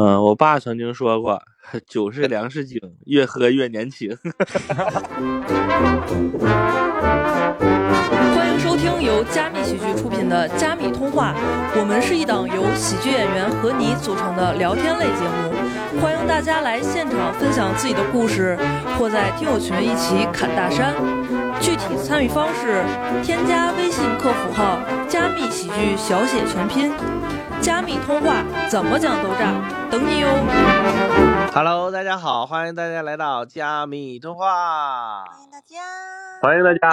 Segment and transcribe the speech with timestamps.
[0.00, 1.42] 嗯，我爸曾经说过，
[1.88, 4.16] 酒是粮食精，越喝越年轻。
[8.32, 11.34] 欢迎收听由加密喜剧出品的《加密通话》，
[11.80, 18.56] 我们是一档由喜剧演员和你组成的聊天类节目，欢迎大家来现场分享自己的故事，
[18.96, 20.94] 或在听友群一起侃大山。
[21.60, 22.84] 具体参与方式：
[23.24, 24.78] 添加微信客服号
[25.10, 26.92] “加密喜剧”小写全拼。
[27.60, 30.28] 加密通话怎么讲都炸，等你哟
[31.52, 35.76] ！Hello，大家好，欢迎大家来到加密通话，欢迎大家，
[36.40, 36.88] 欢迎大家，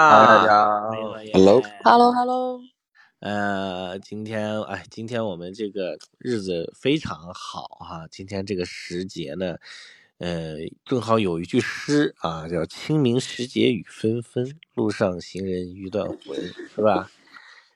[0.90, 2.60] 欢迎大家，Hello，Hello，Hello。
[3.20, 9.56] 呃，今天哎，今天我们这个日子非常好哈，今天这个时节呢，
[10.18, 16.36] 呃，正好有一句诗啊，叫“清明时节雨纷纷，路上行人欲断魂”，
[16.76, 17.10] 是吧？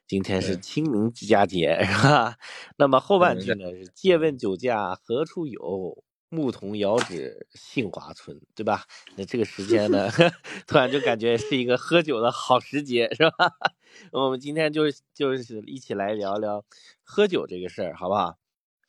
[0.10, 2.36] 今天是清明佳节， 是吧？
[2.78, 8.86] 那么后半句呢是“借问酒家何处有，牧童遥指杏花村”，对吧？
[9.16, 10.10] 那这个时间呢，
[10.66, 13.52] 突然就感觉是一个喝酒的好时节，是吧？
[14.12, 16.66] 我们今天就是就是一起来聊聊
[17.04, 18.36] 喝酒这个事儿，好不好？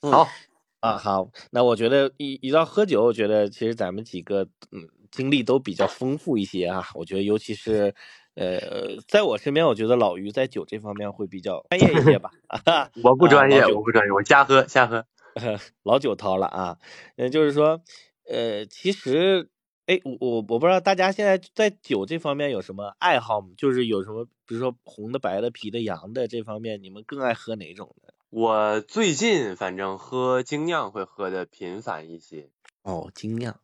[0.01, 0.27] 好
[0.81, 1.31] 啊，好。
[1.51, 6.83] 那我觉得一一到喝酒，我觉得其实咱们几个嗯经历都比较丰富一些啊。
[6.95, 7.95] 我觉得尤其是。
[8.35, 12.31] 呃，在我身边，我觉得老于在酒这方面会比较专业一些吧。
[13.03, 15.07] 我不专业，我不专业，我瞎喝瞎喝。
[15.85, 16.79] 老酒涛了啊！
[17.17, 17.83] 嗯，就是说，
[18.29, 19.49] 呃，其实，
[19.87, 23.49] 哎，我我我不知道大家现在在酒这方面有什么爱好吗？
[23.57, 28.13] 就是有什么，比如说红的、白的、啤的、洋的这方面，你们更爱喝哪种呢？
[28.31, 32.51] 我最近反正喝精酿会喝的频繁一些。
[32.83, 33.61] 哦，精酿。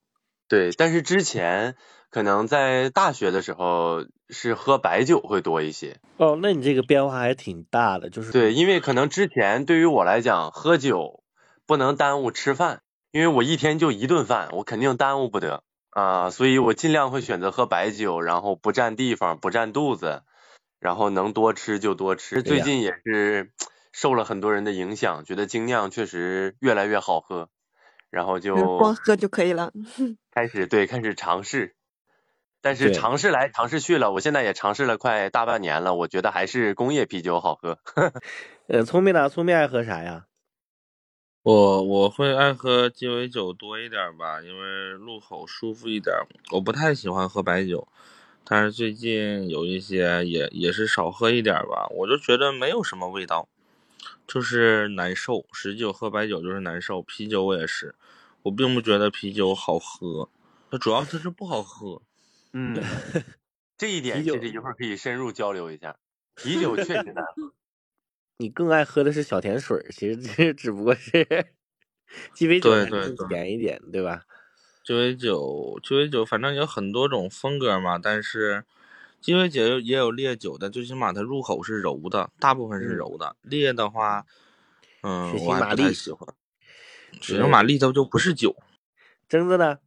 [0.49, 1.77] 对，但是之前
[2.11, 5.99] 可能在大学的时候是喝白酒会多一些。
[6.19, 11.23] 哦，那你这个变化还挺大的，就是对，因为可能之前对于我来讲，喝酒
[11.67, 20.23] 不能耽误吃饭，因为我一天就一顿饭，我肯定耽误不得啊，所以我尽量会选择喝白酒，然后不占地方，不占肚子，
[20.79, 22.43] 然后能多吃就多吃。
[22.43, 23.51] 最近也是
[23.93, 27.49] 受了很多人的影响，觉得精酿确实越来越好喝。
[28.17, 29.71] 然后就光喝就可以了，
[30.33, 31.77] 开始对开始尝试，
[32.63, 37.79] 但是尝试来尝试去了，我现在也尝试了快大半年了，我觉得还是工业啤酒好喝。
[38.69, 39.29] 呃，聪明呢？
[39.29, 40.25] 聪明爱喝啥呀？
[41.43, 46.17] 我我会爱喝鸡尾酒多一点吧，因为入口舒服一点。
[46.53, 47.87] 我不太喜欢喝白酒，
[48.45, 53.47] 但是最近有一些也也是少喝一点吧，我就觉得没有什么味道。
[54.27, 57.95] 就是难受，十酒喝白酒就是难受，啤酒我也是，
[58.43, 60.29] 我并不觉得啤酒好喝，
[60.71, 62.03] 它主要它是不好喝。
[62.53, 62.75] 嗯，
[63.79, 65.97] 这一点其实一会儿可以深入交流一下，
[66.35, 67.53] 啤酒确实难喝。
[68.39, 71.53] 你更爱喝的是小甜水，其实这 只不过是
[72.35, 72.71] 鸡尾酒
[73.29, 74.25] 甜一点，对吧？
[74.85, 78.65] 鸡尾酒，鸡尾酒，反正有很多种风格嘛，但是。
[79.27, 83.35] 鸡尾酒也有烈酒的，最起码它入口是柔的，大部分是柔的。
[83.43, 84.25] 烈的话，
[85.03, 86.33] 嗯，我还不太喜欢。
[87.21, 88.55] 血腥玛丽它就不是酒。
[89.29, 89.79] 真的呢？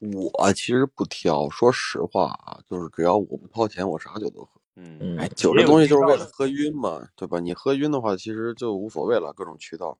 [0.00, 4.60] 我其实不挑，说实话啊，就是只要我不掏钱，我啥酒都喝。
[4.74, 7.38] 嗯，哎，酒这东西就是为了喝晕嘛，对吧？
[7.38, 9.96] 你喝晕的话，其实就无所谓了，各种渠道。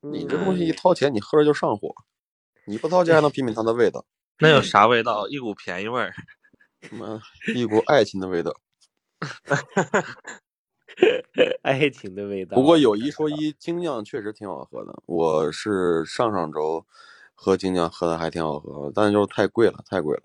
[0.00, 1.94] 你这东西一掏钱，你喝着就上火。
[2.64, 4.04] 你不掏钱还能品品它的味道。
[4.40, 5.28] 那有啥味道？
[5.28, 6.12] 一股便宜味儿。
[6.88, 7.20] 什么
[7.54, 8.52] 一股爱情的味道，
[11.62, 12.54] 爱情的味道。
[12.54, 15.02] 不过有一说一，精酿确实挺好喝的。
[15.06, 16.86] 我是上上周
[17.34, 20.22] 喝精酿喝的还挺好喝，但是就是太贵了，太贵了。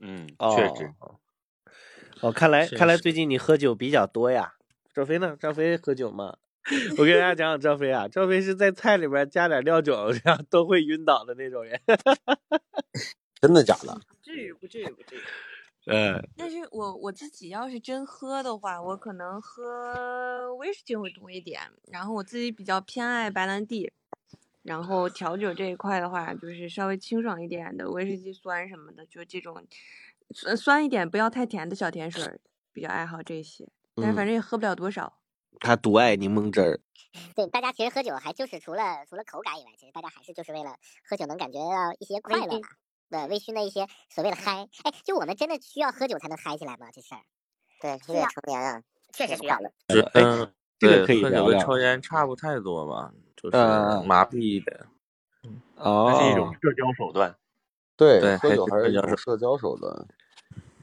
[0.00, 0.26] 嗯，
[0.56, 0.92] 确实。
[2.20, 4.54] 哦，看来看来最近你喝酒比较多呀。
[4.94, 5.36] 赵飞呢？
[5.38, 6.36] 赵飞喝酒吗？
[6.96, 11.80] 我给大家讲讲赵飞啊，赵飞是在菜里边加点料酒，这样都会晕倒的那种人。
[13.40, 14.00] 真的假的？
[14.06, 15.20] 不至于，不至于，不至于。
[15.86, 21.60] 嗯，但是我我自己要是真喝的话，我可能喝威士忌会多一点。
[21.90, 23.92] 然后我自己比较偏爱白兰地，
[24.62, 29.66] 然后调酒这一块的话，就是稍微清爽一点的威士忌酸什么的，就这种
[30.34, 32.40] 酸酸一点不要太甜的小甜水，
[32.72, 33.68] 比较爱好这些。
[33.96, 35.18] 但是反正也喝不了多少。
[35.58, 36.80] 他独爱柠檬汁儿。
[37.34, 42.68] 对，大家其实喝酒还就是除了除了口感以外，其实大家还是就是为了喝酒能感觉到一些快乐吧。
[43.12, 46.90] 对微醺的一些所谓的嗨，哎，就我们真的需要喝酒才能嗨起来吗？
[46.90, 47.20] 这事儿，
[47.78, 48.82] 对，因为成年啊，
[49.12, 49.70] 确实需要的。
[50.14, 53.56] 嗯，这个可以喝酒跟抽烟差不太多吧，就是
[54.06, 54.86] 麻痹的。
[55.76, 57.36] 哦，是一种社交手段。
[57.96, 60.08] 对，喝酒还是一种社交手段。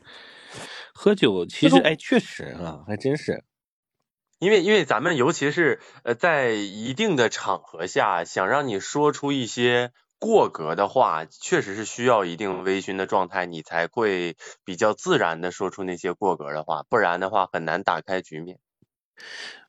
[0.93, 3.43] 喝酒其实，哎，确实啊，还真是。
[4.37, 14.35] 因为因为咱们尤其是呃在一定的场合下，想让你说出一些过格的话，确实是需要一定微醺的状态，你才会
[14.65, 18.59] 比较自然的说出那些过格的话，不然的话很难打开局面。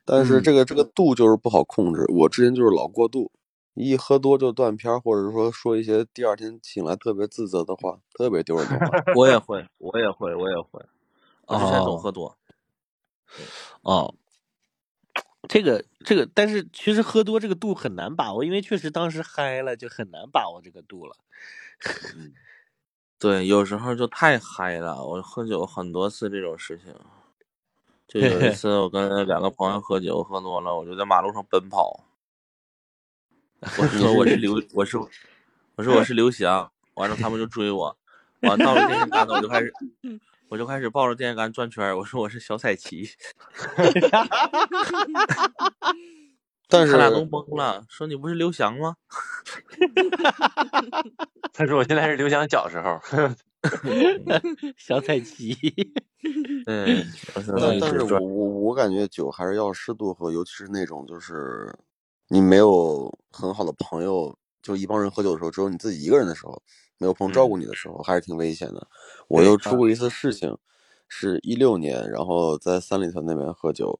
[0.04, 2.04] 但是嗯这个这个度就是不好控制。
[2.08, 3.30] 我之前就是老过度，
[3.74, 8.88] 一喝多就断片儿，或者说说一些第二天醒来特别自责的话，特别丢人的话。
[9.14, 10.84] 我也会，我也会，我也会。
[11.46, 12.36] 我之前总哦喝多，
[13.82, 14.14] 哦，
[15.50, 21.16] 这个这个，但是其实喝多这个度很难把握，因为确实当时嗨了，就很难把握这个度了。
[23.18, 25.04] 对，有时候就太嗨了。
[25.04, 26.94] 我喝酒很多次这种事情，
[28.06, 32.04] 就有一 次我跟两个朋友喝酒喝多了，我就在马路上奔跑。
[33.60, 34.96] 我说我是刘， 我是
[35.74, 37.98] 我说我是刘翔，完了他们就追我，
[38.42, 39.74] 完了到了电线杆子我就开始
[40.50, 43.08] 我就开始抱着电线杆转圈儿，我说我是小彩旗，
[46.68, 48.96] 但是他俩都懵了，说你不是刘翔吗？
[51.54, 53.00] 他说我现在是刘翔小时候，
[54.76, 55.56] 小彩旗，
[56.66, 57.06] 嗯，
[57.80, 61.72] 但是我我我感觉酒还是要适度喝，尤其是那种就是
[62.26, 66.60] 你没有很好的朋友，就一帮人喝酒的时候，只有你自己一个人的时候，
[67.00, 68.86] 没有朋友照顾你的时候，还是挺危险的。
[69.26, 70.54] 我又出过一次事情，
[71.08, 73.98] 是一六年，然后在三里屯那边喝酒，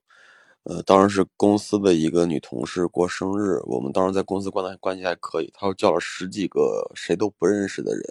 [0.65, 8.05] 呃，当时是公司的一个女同事过生日，我们当时在公司关的关系还可以，她又叫了十几个谁都不认识的人，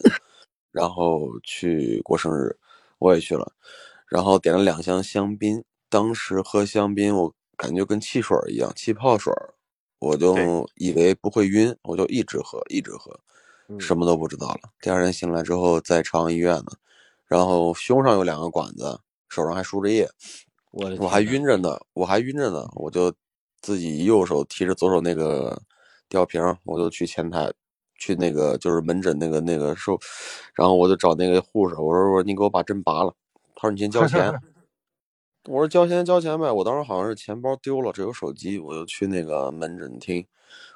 [0.71, 2.57] 然后去过生日，
[2.97, 3.53] 我也去了。
[4.07, 5.63] 然后点了两箱香槟。
[5.91, 9.55] 当时喝香槟，我感觉跟汽水儿一样，气泡水儿，
[9.99, 10.35] 我就
[10.75, 13.28] 以为不会晕，我就一直喝，一直喝，嗯
[13.77, 14.61] 什么都不知道了。
[14.81, 16.71] 第二天醒来之后，在朝阳医院呢，
[17.27, 20.09] 然后胸上有两个管子，手上还输着液，
[20.71, 23.13] 我我还晕着呢，我还晕着呢，我就
[23.61, 25.61] 自己右手提着左手那个
[26.07, 27.51] 吊瓶，我就去前台，
[27.95, 29.99] 去那个就是门诊那个那个收，
[30.53, 33.13] 然后我就找那个护士，我说我说你给我把针拔了，
[33.55, 34.33] 他说你先交钱，
[35.47, 40.25] 我说交钱交钱呗，我当时好像是钱包丢了，只有手机，我就去那个门诊厅，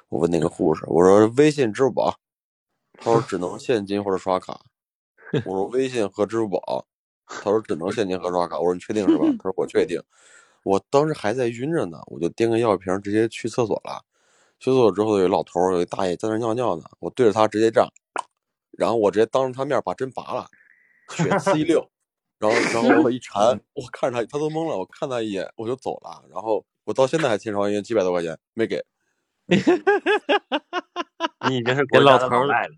[0.08, 2.14] 我问那个护士，我说微信、支付宝，
[2.98, 4.60] 他说只能现金或者刷卡，
[5.44, 6.86] 我说微信和支付宝，
[7.26, 9.24] 他说只能现金和刷卡，我说你确定是吧？
[9.38, 10.02] 他说我确定。
[10.62, 14.02] 我当时还在晕着呢，我就掂个药瓶直接去厕所了。
[14.58, 17.88] 去厕所之后，有一老头儿，有一大爷在那尿尿呢，我对着他直接这样，
[18.70, 20.46] 然后我直接当着他面把针拔了，
[21.10, 21.86] 血呲一溜，
[22.38, 28.82] 然后然后我一缠，我看着他，他都懵了，我看他一眼我就走了，然后我到现在还欠朝阳医院几百多块钱没给。
[31.48, 32.74] 你已经是给老头儿的老赖了。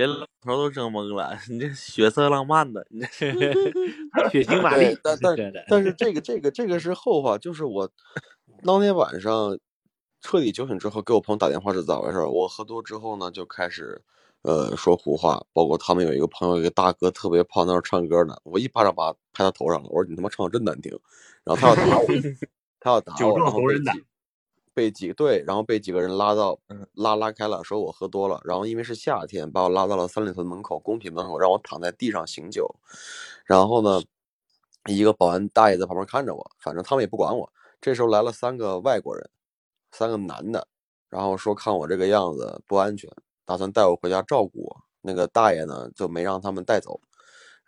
[0.00, 1.38] 给老头都整懵了。
[1.50, 3.06] 你这血色浪漫的，你这
[4.32, 5.36] 血腥玛丽，，但但
[5.68, 7.86] 但是这个这个这个是后话，就是我
[8.64, 9.58] 当天晚上
[10.22, 12.18] 彻底酒醒之后，给我朋友打电话是咋回事？
[12.24, 14.00] 我喝多之后呢，就开始
[14.40, 20.98] 呃说胡话，包括他们有一个朋友，一个大哥特别胖，在那儿唱歌呢，我一巴掌把他拍他头上了，我说你他妈唱的真难听，
[21.44, 22.06] 然后他要打我，
[22.80, 24.02] 他要打我，酒壮然后被怂人胆几
[24.80, 32.74] 被几对，然后被几个人拉到嗯拉拉开了，说我喝多了，然后因为是夏天，把我拉到了三里屯门口公品门口，让我躺在地上醒酒，
[33.44, 34.02] 然后呢，
[34.86, 37.52] 一个保安大爷在旁边看着我，反正他们也不管我。
[37.78, 39.28] 这时候来了三个外国人，
[39.92, 40.66] 三个男的，
[41.10, 43.10] 然后说看我这个样子不安全，
[43.44, 44.80] 打算带我回家照顾我。
[45.02, 46.98] 那个大爷呢就没让他们带走，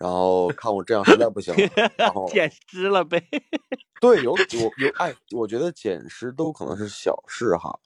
[0.02, 3.24] 然后看我这样实在不行了，然后捡尸了呗。
[4.02, 7.78] 对，有有有，哎，我觉得捡尸都可能是小事哈，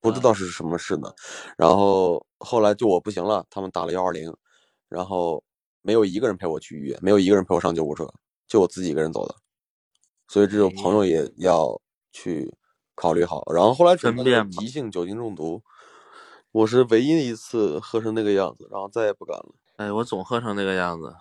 [0.00, 1.12] 不知道是什么事呢。
[1.58, 4.34] 然后后来就我不行了，他们打了幺二零，
[4.88, 5.44] 然后
[5.82, 8.10] 没有一个人陪我去医院，没有一个人陪我上救护车，
[8.46, 9.34] 就我自己一个人走的。
[10.26, 11.78] 所以这种朋友也要
[12.12, 12.50] 去
[12.94, 13.44] 考虑好。
[13.52, 15.62] 然后后来诊断急性酒精中毒，
[16.50, 19.54] 我是唯一一次喝成那个样子，然后再也不敢了。
[19.78, 21.14] 哎，我总喝成那个样子。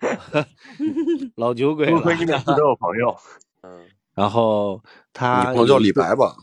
[1.36, 3.16] 老酒鬼亏你每次都有朋友，
[3.62, 6.36] 嗯，然后你他朋友叫李白吧？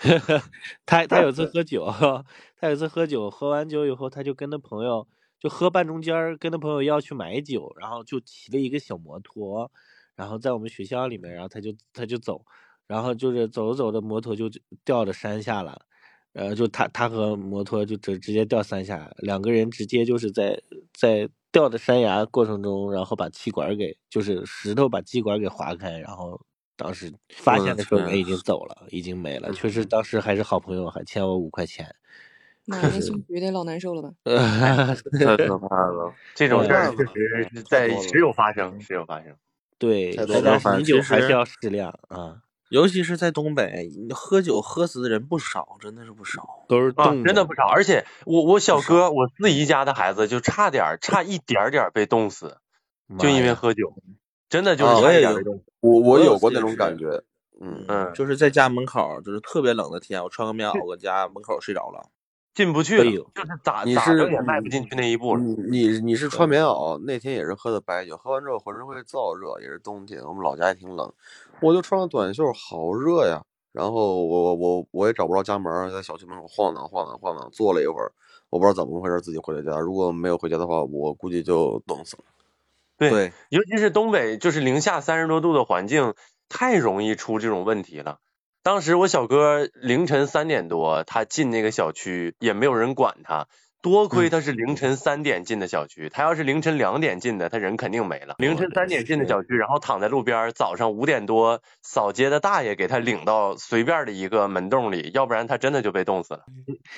[0.86, 1.86] 他他有次喝酒，
[2.58, 5.06] 他有次喝酒，喝完酒以后，他就跟他朋友
[5.38, 9.70] 就喝半中间儿，跟他朋友要去买酒，然后就骑了一个小摩托，
[10.16, 12.42] 然后在我们学校里面，然后他就他就走，
[12.86, 14.48] 然后就是走着走着，摩托就
[14.82, 15.82] 掉到山下了，
[16.34, 20.60] 呃，就他他和摩托就直直接掉山下，两个人直接就是在
[20.92, 26.40] 在掉的山崖过程中，然后把气管给就是石头把气管给划开，然后
[26.76, 29.52] 当时发现的时候天人已经走了，已经没了。
[29.52, 31.92] 确实当时还是好朋友，还欠我五块钱。
[32.66, 34.10] 妈呀，那姓徐得老难受了吧？
[35.24, 36.14] 太可怕了。
[36.34, 37.12] 这种事儿确实
[37.50, 39.36] 是在时有发生，时有发生。
[39.80, 42.42] 对，太多大家了反正其醒酒还是要适量啊。
[42.70, 47.66] 尤其是在东北，喝酒喝死的人不少，真的是不少，啊，都是冻真的不少。
[47.66, 52.58] 而且我我小哥，我四姨家的孩子就差点儿差一点点儿被冻死，
[53.18, 53.92] 就因为喝酒，
[54.48, 55.64] 真的就是啊差一我也有点被冻死。
[55.80, 57.24] 我我我有有过那种感觉，
[57.60, 62.08] 嗯，嗯，就是在家门口，就是特别冷的天，我穿个棉袄搁家门口睡着了。
[62.52, 65.40] 进不去了，就是咋你是咋整也迈不进去那一步了。
[65.40, 71.10] 你你你是穿棉袄，那天也是喝的白酒，喝完之后浑身会燥热，也是冬天，我们老家也挺冷，
[71.62, 73.44] 我就穿个短袖，好热呀。
[73.72, 78.12] 然后我我我也找不着家门，在小区门口晃荡晃荡晃荡，坐了一会儿，
[78.48, 79.78] 我不知道怎么回事，自己回了家。
[79.78, 82.24] 如果没有回家的话，我估计就冻死了。
[82.98, 86.14] 对，对，尤其是东北，就是零下三十多度的环境，
[86.48, 88.18] 太容易出这种问题了。
[88.62, 93.46] 当时我小哥凌晨三点多，他进那个小区，也没有人管他。
[93.82, 98.34] 多亏他是凌晨三点进的小区，他要是凌晨两点进的，他人肯定没了。
[98.38, 106.44] 凌晨三点进的小区，然后躺在路边，早上五点多扫街的大爷给他领到随便的一个门洞里，要不然他真的就被冻死了。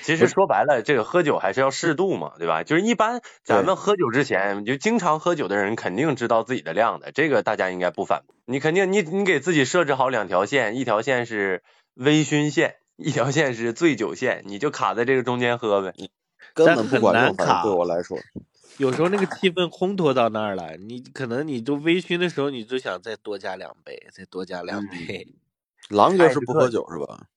[0.01, 2.63] 其实说白了，这个喝酒还是要适度嘛，对吧？
[2.63, 8.35] 就是一般咱们喝酒之前，就经常喝酒的人肯定知道自己的量的，这个大家应该不反驳。
[8.45, 11.63] 你肯定你你给自己设置好两条线，一条线是
[11.93, 15.93] 微醺线，一条线是醉酒线，你就卡在这个中间喝呗。
[16.53, 18.17] 根本不很管用，难反正卡对我来说，
[18.77, 25.27] 有时候那个气氛烘托到那儿了，你可能你就微醺的时候，你就想再多加两杯，再多加两杯。
[25.89, 27.27] 狼 哥是不喝酒是吧？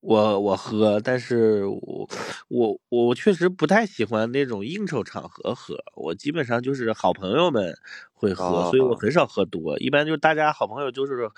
[0.00, 2.08] 我我喝，但是我
[2.48, 7.76] 我我确实不太喜欢那种应酬场合喝，我基本上就是好朋友们
[8.14, 11.30] 会喝，哦所以我很少喝多，一般就是大家好朋友就是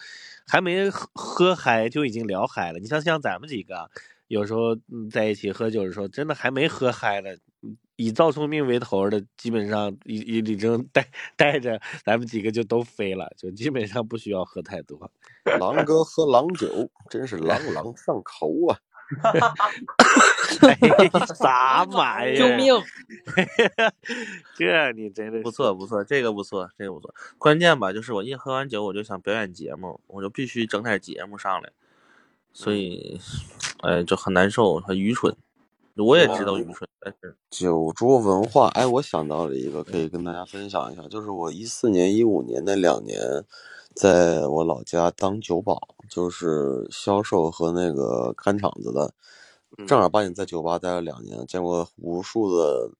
[0.47, 2.79] 还没喝喝嗨就已经聊嗨了。
[2.79, 3.91] 你像像咱们几个，
[4.33, 7.31] 有时候嗯在一起喝酒的时候，真的还没喝嗨呢，
[7.62, 14.99] 嗯以赵聪明为头的，基本上已已已经 带带着咱们几个就都飞了，就基本上不需要喝太多。
[15.61, 18.79] 狼哥喝狼酒，真是朗朗上口啊！
[20.62, 20.79] 哎，
[21.37, 22.39] 啥玩意儿？
[22.39, 22.83] 救命！
[24.57, 27.15] 这你真的是不错不错，这个不错，这个不错。
[27.37, 31.71] 关键吧，就是我一喝完酒，我就想表演节目，我就必须整点节目上来，
[32.52, 33.21] 所以，
[33.80, 35.35] 哎，就很难受，很愚蠢。
[35.97, 43.44] 我也知道愚蠢，但是酒桌文化，哎，我想到了一个可以跟大家分享一下，就是我一四年、一五年那两年，
[43.94, 49.12] 在我老家当酒保，就是销售和那个看场子的，
[49.87, 52.90] 正儿八经在酒吧待了两年，见过无数的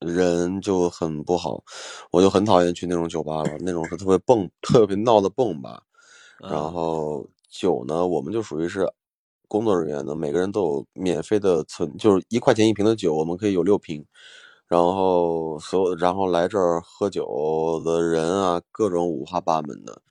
[0.00, 1.64] 人就很不好，
[2.10, 5.82] 我就很讨厌去那种酒吧了，那种是特别蹦、特别闹的蹦吧。
[6.38, 8.90] 然后酒呢，我们就属于是
[9.48, 14.04] 工作人员呢，每个人都有免费的存，就是一块钱一瓶的酒，我们可以有六瓶。
[14.68, 20.02] 然后所有，然后来这儿喝酒的人啊，各种五花八门的。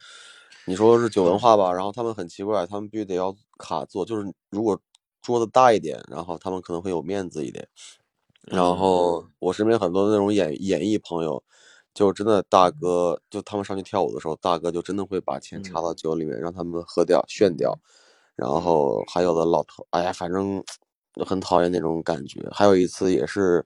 [0.65, 4.79] 你说是酒文化吧，然后他们很奇怪，他们必须得要卡座，就是如果
[5.21, 7.67] 桌子大一点，然后他们可能会有面子一点。
[8.43, 11.43] 然后我身边很多那种演演艺朋友，
[11.95, 17.75] 就真的大哥，就他们上去跳舞的时候，大哥就真的会把钱插到酒里面，让他们喝掉、炫掉。
[18.35, 20.61] 然后还有的老头，哎呀，反正
[21.25, 22.45] 很讨厌那种感觉。
[22.51, 23.65] 还有一次也是，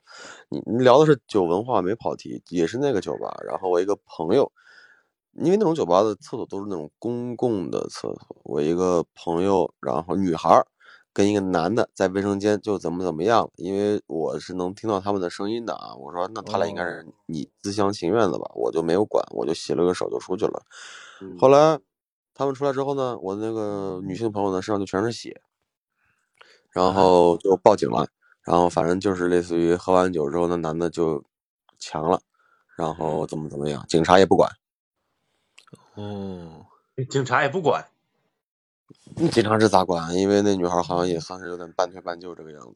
[0.49, 3.35] 你你聊的是酒文化没跑题，也是那个酒吧。
[3.47, 4.51] 然后我一个朋友，
[5.33, 10.63] 因为那种酒吧的厕所都是那种公共的厕所，我一个朋友，然后女孩儿
[11.11, 15.95] 跟一个男的在卫生间就怎么怎么样，因为我是能听到他们的声音的啊。
[15.95, 20.63] 我说那他俩应该是你自相情愿的吧，我就没有管，我就洗了个手就出去了。
[21.39, 21.79] 后来
[22.33, 25.41] 他们出来之后呢，我那个女性朋友呢身上就全是血，
[26.71, 28.07] 然后就报警了。
[28.41, 31.23] 然后反正就是类似于喝完酒之后，那男的就
[31.77, 32.21] 强了，
[32.75, 34.49] 然后怎么怎么样，警察也不管。
[35.95, 36.65] 哦，
[37.09, 37.85] 警察也不管。
[39.17, 40.15] 嗯警察是咋管？
[40.15, 42.75] 因为那女孩好像也算是有点半推半就这个样子。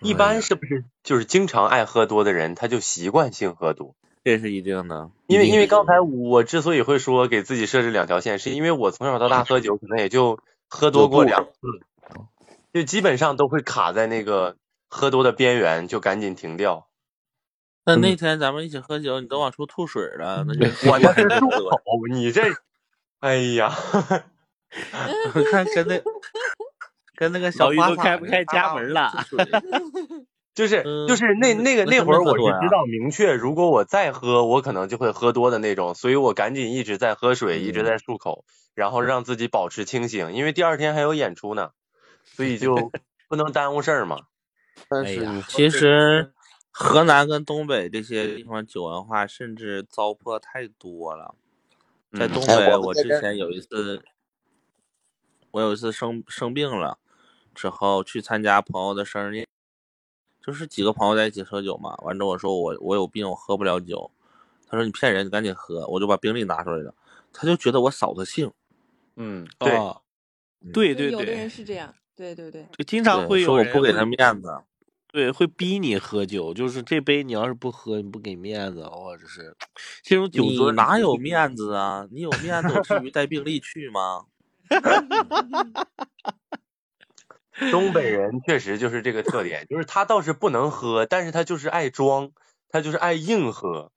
[0.00, 3.94] 一般是不是就是经常爱喝多的人，他就习惯性喝多？
[4.22, 5.10] 这是一定的。
[5.26, 11.50] 因为因为刚才我之所以会说给自己设置两条线，是因为我从小到大喝酒可能也就喝多过两次，
[12.72, 14.56] 就基本上都会卡在那个
[14.88, 16.86] 喝多的边缘，就赶紧停掉。
[17.84, 21.78] 那那天咱们一起喝酒，你都往出吐水了，那就我那是漱口，
[22.10, 22.42] 你这，
[23.20, 23.74] 哎呀，
[25.34, 26.00] 我看跟那
[27.16, 29.10] 跟那个小鱼都开不开家门了
[30.54, 41.70] 就是嗯就是那那个那会儿我是没喝多呀知道明确，如果我再喝，我可能就会喝多的那种，所以我赶紧一直在喝水，一直嗯在漱口，然后让自己保持清醒，因为第二天还有演出呢，
[42.24, 42.92] 所以就
[43.28, 44.18] 不能耽误事儿嘛。
[44.88, 46.32] 但是其实
[46.70, 51.34] 河南跟东北这些地方酒文化甚至糟粕太多了。
[52.12, 54.00] 在嗯东哎北，我之前有一次，
[55.54, 56.98] 我有一次生生病了
[57.54, 59.46] 之后去参加朋友的生日宴，
[60.44, 61.94] 就是几个朋友在一起喝酒嘛。
[61.98, 64.10] 完之后我说我我有病，我喝不了酒。
[64.66, 65.86] 他说你骗人，你赶紧喝。
[65.86, 66.92] 我就把病历拿出来了，
[67.32, 68.50] 他就觉得我扫他兴。
[69.14, 70.02] 嗯，对，哦，
[70.72, 74.60] 对对有的人对，是这样，对对对，就经常会有说我不给他面子。
[75.12, 79.56] 对，会逼你喝酒，就是这杯你要是不喝，你不给面子，或者是
[80.02, 82.08] 这种酒你桌哪有面子啊？
[82.10, 84.26] 你有面子，至于带病历去吗？
[87.70, 92.32] 东北人确实就是这个特点，就是他倒是不能喝，但是他就是爱装，
[92.68, 93.92] 他就是爱硬喝。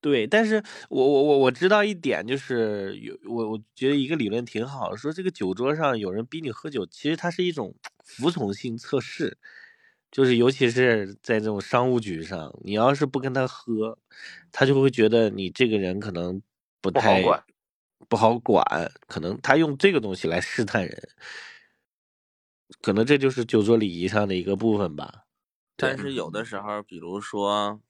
[0.00, 9.36] 对，但是我我我我知道一点，就是有我我觉得一个理论挺好，说这个酒桌上有人逼你喝酒，其实它是一种服从性测试，
[10.10, 13.98] 就是尤其是在这种商务局上，你要是不跟他喝，
[14.52, 16.40] 他就会觉得你这个人可能
[16.80, 17.22] 不太
[18.08, 18.64] 不好管，
[19.06, 21.08] 可能他用这个东西来试探人，
[22.80, 25.24] 可能这就是酒桌礼仪上的一个部分吧。
[25.76, 27.80] 但是有的时候，比如说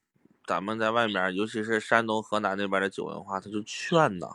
[0.46, 4.26] 咱们在外面，尤其是山东、河南那边的酒文化，他就劝呐，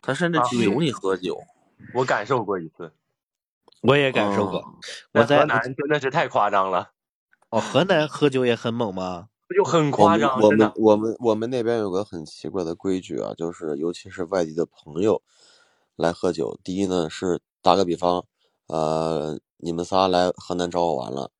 [0.00, 1.42] 他甚至啊求你喝酒。
[1.94, 2.92] 我感受过一次，
[3.80, 4.74] 我也感受过，嗯
[5.14, 6.92] 我在在河南真的是太夸张了，
[7.50, 9.28] 哦河南喝酒也很猛吗？
[9.52, 10.72] 就很夸张，我们。
[10.76, 15.20] 我们我们那边有个很奇怪的规矩啊，就是尤其是外地的朋友
[15.96, 18.24] 来喝酒，第一呢是打个比方，
[18.66, 21.30] 呃，你们仨来河南找我玩了，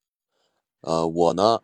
[0.81, 1.61] 呃，我呢，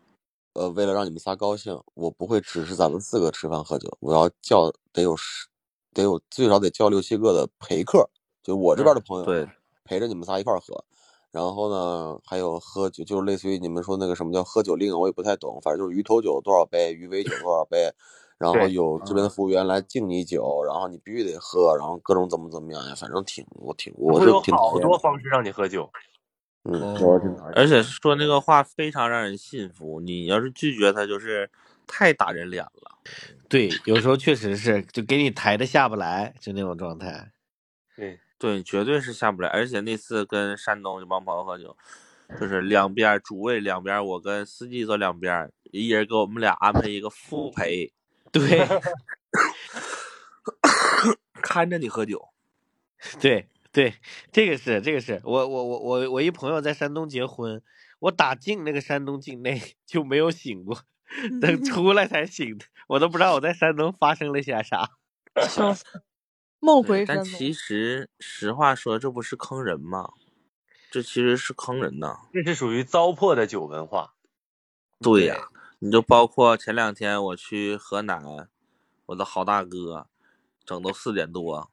[0.54, 5.48] 呃，为了让你们仨高兴，我不会只是咱们四个吃饭喝酒，我要叫得有十，
[5.92, 8.08] 得有最少得叫六七个的陪客，
[8.42, 9.48] 就我这边的朋友，对，
[9.84, 10.84] 陪着你们仨一块儿喝。
[11.32, 17.92] 然后呢，还有喝酒，就是类似于你们说那个什么叫喝酒令，我也不太懂，反正就是鱼头酒多少杯，鱼尾酒多少杯，
[18.36, 25.88] 然后有这边的服务员来敬你酒，然后你必须得喝，然后各种怎么怎么样呀，反正挺我挺我会是挺好多方式让你喝酒，
[26.64, 27.52] 嗯，哦我挺讨厌。
[27.54, 31.48] 而且说那个话非常让人信服，你要是拒绝他，就是
[31.86, 32.98] 太打人脸了。
[33.48, 37.32] 对，有时候确实是就给你抬的下不来，就那种状态。
[37.96, 39.48] 对，对，绝对是下不来。
[39.50, 41.76] 而且那次跟山东一帮朋友喝酒，
[42.40, 47.92] 就是两边主位两边，我跟司机坐两边，一人给我们俩安排一个副陪，
[48.32, 48.66] 对
[51.42, 52.30] 看着你喝酒。
[53.20, 53.94] 对对，
[54.32, 57.62] 这个是这个是我我我我我一朋友在山东结婚，
[57.98, 60.78] 我打进那个山东境内 就没有醒过，
[61.42, 64.90] 等出来才醒的，我都不知道我在山东发生了些啥。
[65.46, 65.84] 笑死，
[66.60, 67.04] 梦回。
[67.04, 70.10] 但其实实话说，这不是坑人吗？
[70.90, 72.20] 这其实是坑人呐。
[72.32, 74.14] 这是属于糟粕的酒文化。
[75.00, 78.48] 对呀、你就包括前两天我去河南，
[79.06, 80.08] 我的好大哥，
[80.64, 81.70] 整到四点多，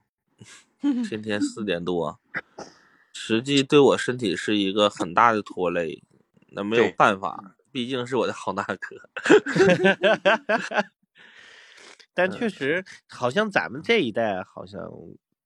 [1.10, 2.20] 天天四点多，
[3.12, 6.02] 实际对我身体是一个很大的拖累，
[6.52, 9.10] 那没有办法，毕竟是我的好大哥。
[12.18, 14.92] 但确实，好像咱们这一代好像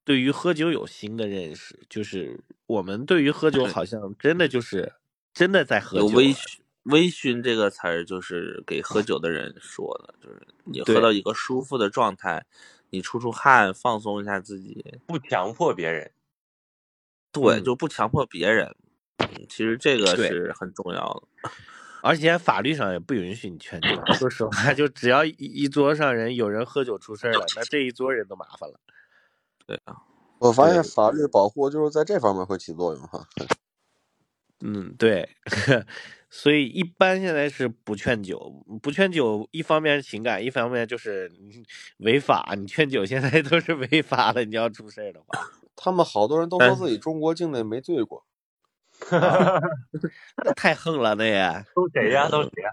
[0.05, 4.93] 对于喝酒有新的认识，就是我们对于喝酒好像真的就是
[5.33, 6.15] 真的在喝有酒了。
[6.15, 12.45] 微醺，微醺这个词儿就是给喝酒的人说的，就是你喝到一个舒服的状态，
[12.91, 16.09] 你出出汗，放松一下自己，不强迫别人。
[17.33, 18.73] 对，嗯就不强迫别人。
[19.17, 21.51] 嗯，其实这个是很重要的。
[22.03, 23.89] 而且法律上也不允许你劝酒。
[24.17, 28.79] 说实话，就只要一一桌上人有人喝酒出事儿了，那这一桌人都麻烦了。
[29.65, 29.95] 对啊，
[30.39, 33.27] 我发现法律保护就是在这方面会起作用哈。
[34.63, 35.27] 嗯，对，
[36.29, 41.65] 所以一般现在是不劝酒，不劝酒，一方面是情感，一方面就是嗯
[41.97, 42.53] 违法。
[42.55, 48.23] 你劝酒现在都是违法了，你要出事儿的话，他们好多人都说自己中国境内没醉过，
[49.11, 51.65] 那 太横了，那也。
[51.75, 52.29] 都谁呀？
[52.29, 52.69] 都谁呀？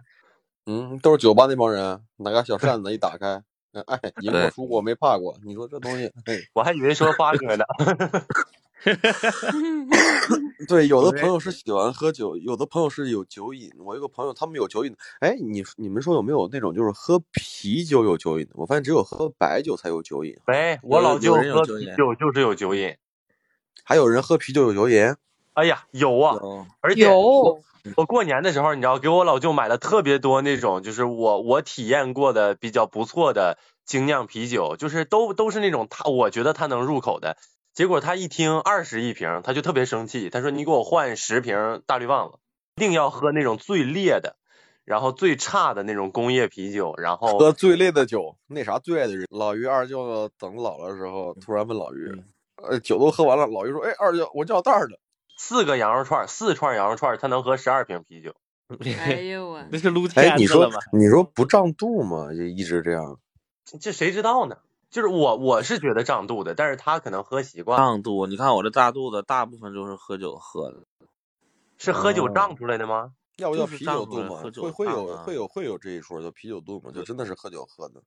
[0.67, 3.43] 嗯，都是酒吧那帮人，拿个小扇子一打开，
[3.87, 7.65] 哎，赢过输过没怕过，你说这东西，哎， 我还以为说八哥呢。
[10.69, 13.73] 对，有的朋友是喜欢喝酒，有的朋友是有酒瘾。
[13.79, 14.95] 我有个朋友，他们有酒瘾。
[15.21, 18.53] 哎，你你们说有没有那种就是喝啤酒有酒瘾的？
[18.55, 22.95] 我发现只有喝白酒才有酒瘾，喂，我老舅喝啤酒就是有酒瘾。
[23.85, 25.17] 还有人喝啤酒有酒瘾。
[25.59, 27.61] 哎呀，有啊，有而且有，
[27.97, 37.37] 我过年的时候，你知道，给我老舅买了特别多那种，就是我我体验过的比较不错的精酿啤酒，就是都都是那种他我觉得他能入口的。
[37.75, 42.39] 结果他一听二十一瓶，他就特别生气，他说你给我换十瓶大绿棒子，
[42.77, 44.37] 一定要喝那种最烈的，
[44.85, 49.27] 然后最差的那种工业啤酒，然后喝最烈的酒，那啥最爱的人。
[49.31, 52.23] 老于二舅等老了的时候，突然问老于
[52.63, 54.99] ：“呃，酒都喝完了，老于说：“哎，二舅，我叫袋儿的。
[55.39, 58.35] 四个羊肉串，四串羊肉串，他能喝十二瓶啤酒。
[59.01, 60.69] 哎呦我，那是撸”哎，你说？
[60.93, 62.35] 你说不胀肚吗？
[62.35, 63.19] 就一直这样。
[63.65, 64.59] 这这谁知道呢？
[64.91, 70.87] 就是我我是觉得胀肚的，但是他可能喝习惯了，胀肚，你看我这大肚子，大部分都是喝酒喝的。
[71.79, 73.13] 是喝酒哦胀出来的吗？
[73.37, 74.37] 要不叫啤酒肚嘛？
[74.37, 76.91] 来喝酒会会有会有会有这一说，叫啤酒肚嘛？
[76.91, 78.03] 就真的是喝酒喝的。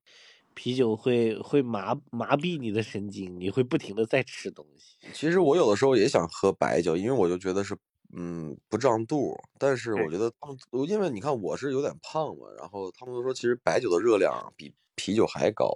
[0.53, 4.97] 啤酒会会麻麻痹你的神经，你会不停的在吃东西。
[5.13, 7.75] 其实我有的时候也想喝白酒，因为我就觉得是
[8.15, 15.69] 嗯不胀肚，但是我觉得他们因为你看我是有点胖嘛，然后他们都说其实白酒的热量比啤酒还高。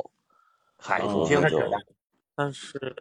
[0.78, 1.82] 嗨，哦你听他扯就淡。
[2.36, 2.96] 但是，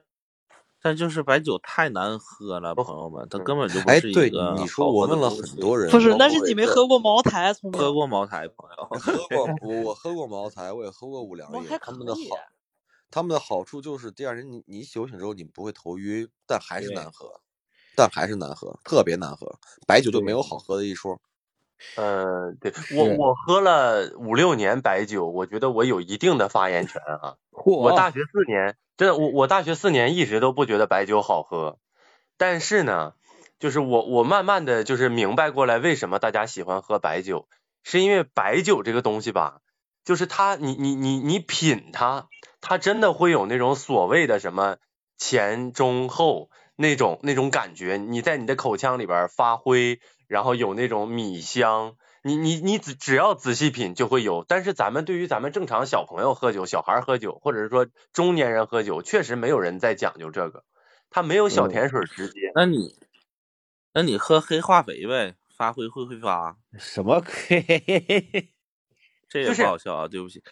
[0.85, 7.81] 但就是白酒太难喝了，朋友们，它根本就不哎，对是一个，你说好喝的我问了很多人，不是，包那是你没喝过茅台，聪明。
[7.81, 8.85] 喝过茅台，朋友。
[9.01, 12.21] 喝过，我 我喝过茅台，我也喝过五粮液，茅台他们的好，
[13.11, 17.41] 他们的好处就是第二天你你酒醒之后你不会头晕，但还是难喝，
[17.97, 19.59] 但还是难喝，特别难喝。
[19.87, 21.19] 白酒就没有好喝的一说。
[21.97, 27.37] 嗯，对我我喝了五六年白酒，我觉得我有一定的发言权啊。
[27.51, 31.79] 我大学四年，真的，我我大学四年一直都不觉得白酒好喝，
[32.37, 33.15] 但是呢，
[33.59, 37.49] 就是我我慢慢的就是明白过来，为什么大家喜欢喝白酒，
[37.83, 39.61] 是因为白酒这个东西吧，
[40.05, 42.29] 就是它，你你你你品它，
[42.61, 44.77] 它真的会有那种所谓的什么
[45.19, 50.01] 前中后那种那种感觉，你在你的口腔里边发挥，
[50.35, 51.95] 然后有那种米香。
[52.25, 60.65] 你你你只只要仔细品就会有，但是咱们对于咱们正常小朋友喝酒、小孩喝酒，或者是说中年人喝酒，确实没有人在讲究这个，
[61.09, 62.51] 他没有小甜水直接。
[62.57, 62.97] 那你，
[63.93, 67.63] 那你喝黑化肥呗，发挥会挥发， 什么鬼？
[69.31, 70.43] 这 也是不好笑啊，对不起。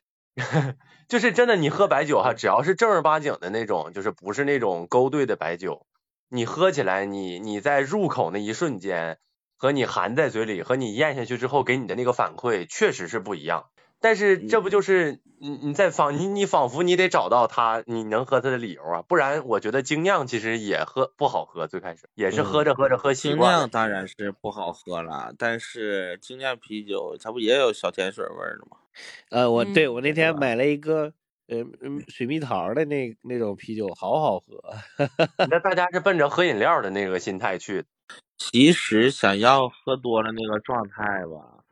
[1.09, 5.87] 就是真的，你喝白酒哈，只要是正儿八经的那种，就是不是那种勾兑的白酒，
[6.29, 9.18] 你喝起来，你你在入口那一瞬间，
[9.62, 13.66] 和你含在嘴里，和你咽下去之后给你的那个反馈，确实是不一样。
[14.01, 23.70] 但是这不就是你你在仿你你仿佛你得找到它你能喝它的理由啊，不然我觉得精酿其实也喝不好喝，最开始也是喝着喝着喝习精惯了酿。
[23.70, 28.79] 当然是不好喝了，但是精酿啤酒它不也有小甜水味儿的吗？
[29.31, 31.12] 呃，我对嗯我那天买了一个
[31.46, 34.61] 呃嗯水蜜桃的那那种啤酒，好好喝。
[35.48, 37.88] 那大家是奔着喝饮料的那个心态去的。
[38.37, 41.64] 其实想要喝多了那个状态吧，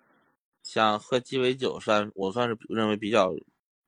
[0.62, 3.34] 像喝鸡尾酒算我算是认为比较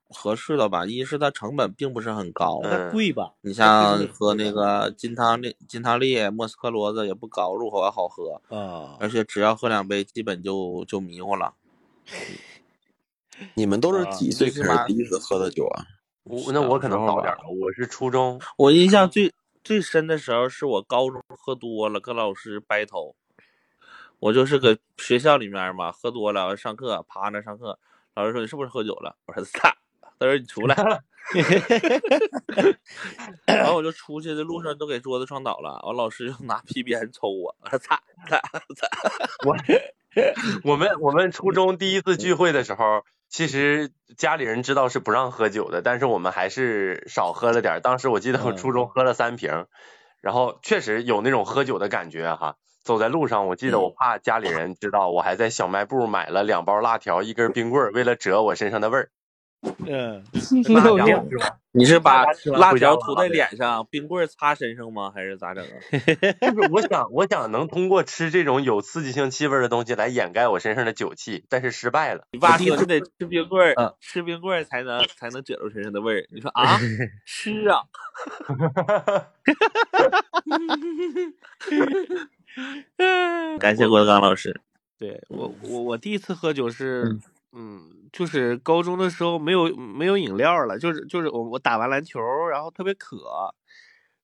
[0.08, 0.84] 合适的吧。
[0.84, 3.32] 一是它成本并不是很高，它贵吧？
[3.42, 11.54] 你像喝那个金汤力、金汤力、莫斯科骡子也不高，入口也好喝，啊，而且只要喝两杯，基本就就迷糊了。
[13.54, 15.86] 你们都是啊几岁最起码开始第一次喝的酒啊？
[16.24, 18.40] 我那我可能小时候吧早点儿了，我是初中。
[18.56, 19.32] 我印象最
[19.64, 23.16] 最深的时候是我高中喝多了，跟老师掰头。
[24.18, 27.78] 我就是搁学校里面嘛，喝多了上课趴那上课，
[28.14, 29.16] 老师说你是不是喝酒了？
[29.26, 29.68] 我说操，
[30.18, 30.76] 他说你出来，
[33.46, 38.48] 然后我就出去的路上都给桌子撞倒了，完老师就拿皮鞭抽我，我说擦擦擦，
[39.44, 39.56] 我
[40.70, 47.80] 我们我们初中第一次聚会的时候，其实家里人知道是不让喝酒的，但是我们还是少喝了点儿。
[47.80, 49.64] 当时我记得我初中喝了三瓶，
[50.20, 52.56] 然后确实有那种喝酒的感觉哈。
[52.84, 59.08] 走在路上，我记得我怕家里人知道，我还在小卖部买了两包辣条，一根冰棍儿，为了遮我身上的味儿。
[59.86, 60.22] 嗯，
[60.68, 61.28] 没有大家用。
[61.30, 62.24] 吃完你是把
[62.58, 65.10] 辣回家了条涂在脸上，冰棍儿擦身上吗？
[65.14, 65.70] 还是咋整啊？
[66.52, 72.26] 就是我想，我想能通过吃这种有刺激性气味的东西来掩盖我身上的酒气，但是失败了。
[72.32, 76.26] 你爸说你得吃冰棍儿，嗯吃冰棍儿才能才能遮住身上的味儿。
[76.30, 76.78] 你说啊，
[77.24, 77.80] 吃啊，
[83.58, 84.60] 感谢郭德纲老师。
[84.98, 87.20] 对我我我第一次喝酒是，嗯，
[88.12, 93.54] 就是高中的时候没有没有饮料了，就是就是我我打完篮球，然后特别渴，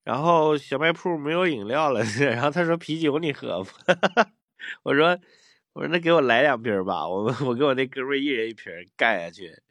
[0.05, 3.71] 然后小卖铺没有饮料了， 然后他说啤酒你喝不？
[4.83, 5.19] 我说
[5.73, 9.63] 我说那给我来两瓶吧，我我给我那哥们儿一人一瓶干下去，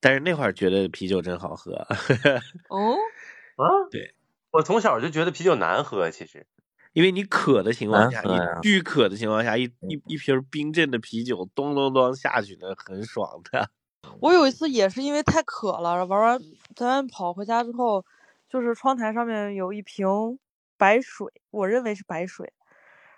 [0.00, 1.72] 但是那会儿觉得啤酒真好喝，
[2.68, 2.96] 哦，
[3.56, 4.14] 啊，对，
[4.50, 6.46] 我从小就觉得啤酒难喝，其实。
[6.96, 8.30] 因为你渴的情况下，你
[8.62, 13.68] 巨渴的情况下，一一一瓶冰镇的啤酒咚咚咚下去，那很爽的。
[14.18, 16.40] 我有一次也是因为太渴了，玩完
[16.74, 18.02] 咱跑回家之后，
[18.48, 20.08] 就是窗台上面有一瓶
[20.78, 22.50] 白水，我认为是白水，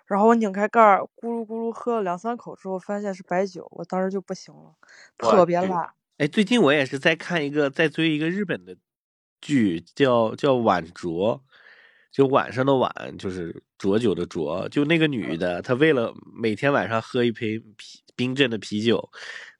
[0.05, 4.73] 然后我拧开盖儿，咕噜咕噜喝了两三口之后，发现是白酒，我当时就不行了，
[5.17, 5.93] 特别辣。
[6.17, 8.75] 哎，最近我也是在看一个，在追一个日本的
[9.39, 11.37] 剧，叫叫《晚酌》，
[12.11, 19.09] 就晚上的晚，就是浊酒的浊，就那个女的，她为了每天晚上喝一杯啤冰镇的啤酒，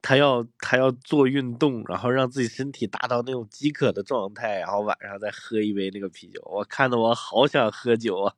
[0.02, 6.42] 她要她要做运动，然后让自己身体达到那种饥渴的状态，然后晚上再喝一杯那个啤酒。
[6.46, 8.34] 我看的我好想喝酒啊！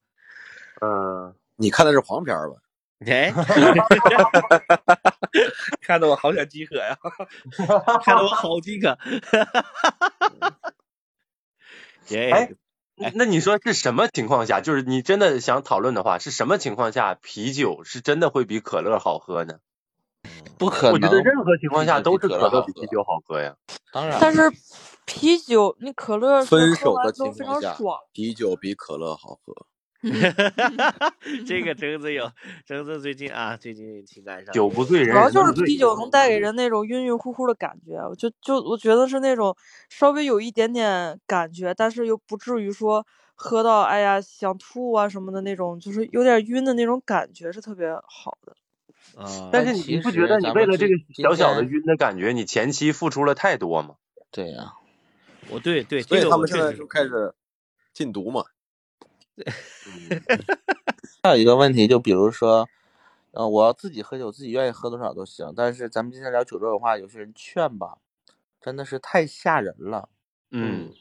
[0.81, 2.57] 嗯，你看的是黄片儿吧？
[3.05, 3.33] 哎，
[5.81, 6.95] 看得我好想饥渴呀！
[8.03, 8.95] 看得我好饥渴。
[12.09, 12.55] 耶
[13.03, 14.61] 哎，那你说是什么情况下？
[14.61, 19.55] 就是你真的想讨论的话，是什么情况下啤酒是真的会比可乐好喝呢？
[20.57, 23.55] 不可能，我觉得任何情况下都是可乐比啤酒好喝呀。
[23.91, 24.51] 当然，但是
[25.05, 27.75] 啤酒，那可乐分手的情况下。，
[28.13, 29.65] 啤酒比可乐好喝。
[31.45, 32.31] 这个橙子有，
[32.65, 35.53] 橙子最近啊，最近情感上酒不醉人主要就是。
[35.63, 39.55] 啤酒能带给人那种晕晕乎乎的感觉，我就就我觉得是那种
[39.89, 48.55] 稍微有一点点感觉，但是又不至于说喝到哎呀想吐啊什么的那种，就是有点晕的那种感觉是特别好的。
[49.15, 53.95] 啊，但是你不觉得你为了这个小小的晕的感觉，你前期付出了太多吗？
[54.31, 54.73] 对呀、
[55.49, 57.33] 我对对，所以他们现在就开始
[57.93, 58.45] 禁毒嘛。
[61.23, 62.67] 还有一个问题，就比如说，
[63.31, 65.53] 呃，我要自己喝酒，自己愿意喝多少都行。
[65.55, 67.97] 但是咱们今天聊酒桌的话，有些人劝吧，
[68.59, 70.09] 真的是太吓人了。
[70.49, 70.91] 嗯，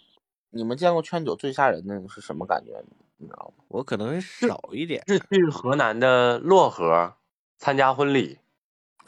[0.50, 2.83] 你们见过劝酒最吓人的是什么感觉？
[3.16, 3.64] 你知道吗？
[3.68, 5.03] 我可能会少一点。
[5.07, 7.14] 是去河南的漯河
[7.59, 8.38] 参加婚礼，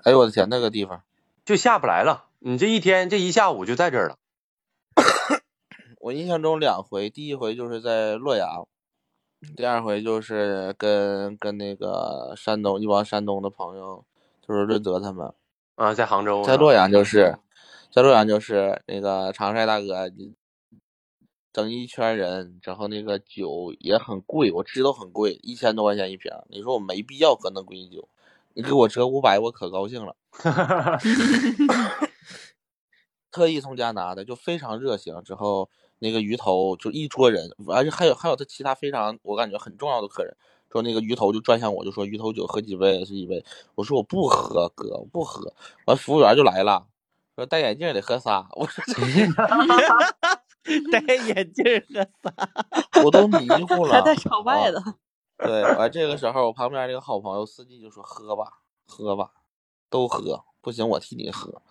[0.03, 1.03] 哎呦我的天，那个地方，
[1.45, 2.27] 就下不来了。
[2.39, 4.19] 你这一天这一下午就在这儿了。
[6.01, 8.67] 我印象中两回，第一回就是在洛阳，
[9.57, 14.05] 第二回就是跟跟那个山东一帮山东的朋友，
[14.47, 15.33] 就是润泽他们，
[15.75, 16.43] 啊，在杭州。
[16.45, 17.37] 在洛阳就是，
[17.91, 20.35] 在洛阳就是那个长帅大哥，你
[21.53, 26.33] 整一圈人，然后那个酒也很贵，我知道很贵，一千多块钱一瓶。
[26.49, 28.09] 你说我没必要喝那贵酒，
[28.55, 30.17] 你给我折五百，我可高兴了。
[33.31, 35.23] 特意从家拿的，就非常热情。
[35.25, 35.69] 之后
[36.03, 40.37] 那个鱼头就一桌人，而且还有还有他其他非常我感觉很重要的客人，
[40.69, 43.45] 说那个鱼头就转向我，就说鱼头酒喝几杯是一杯。
[43.77, 45.55] 我说我不喝哥，我不喝。
[45.87, 46.89] 完服务员就来了，
[47.37, 48.49] 说戴眼镜得喝仨。
[48.57, 48.95] 我说这
[50.91, 53.93] 戴眼镜喝仨， 我都迷糊了。
[53.93, 54.83] 还带朝外啊的，
[55.39, 59.31] 对，完这个时候我旁边那个好朋友司机就说喝吧，喝吧，
[59.89, 61.63] 都喝，不行我替你喝。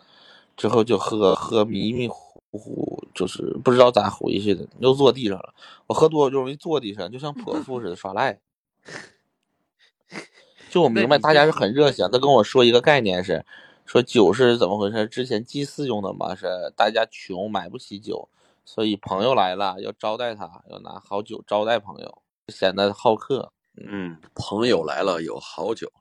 [0.55, 5.53] 之后就喝喝迷迷糊糊，就是不知道咋回去的，又坐地上了。
[5.87, 8.39] 我喝多了就容易坐地上，就像泼妇似的耍赖。
[10.69, 13.45] 就我明白大家是很热情，他跟我说一个概念是，
[13.85, 15.05] 说酒是怎么回事？
[15.07, 18.29] 之前祭祀用的嘛，是大家穷买不起酒，
[18.63, 23.51] 所以朋友来了要招待他，要拿好酒招待朋友，显得好客。
[23.75, 25.91] 嗯，朋友来了有好酒，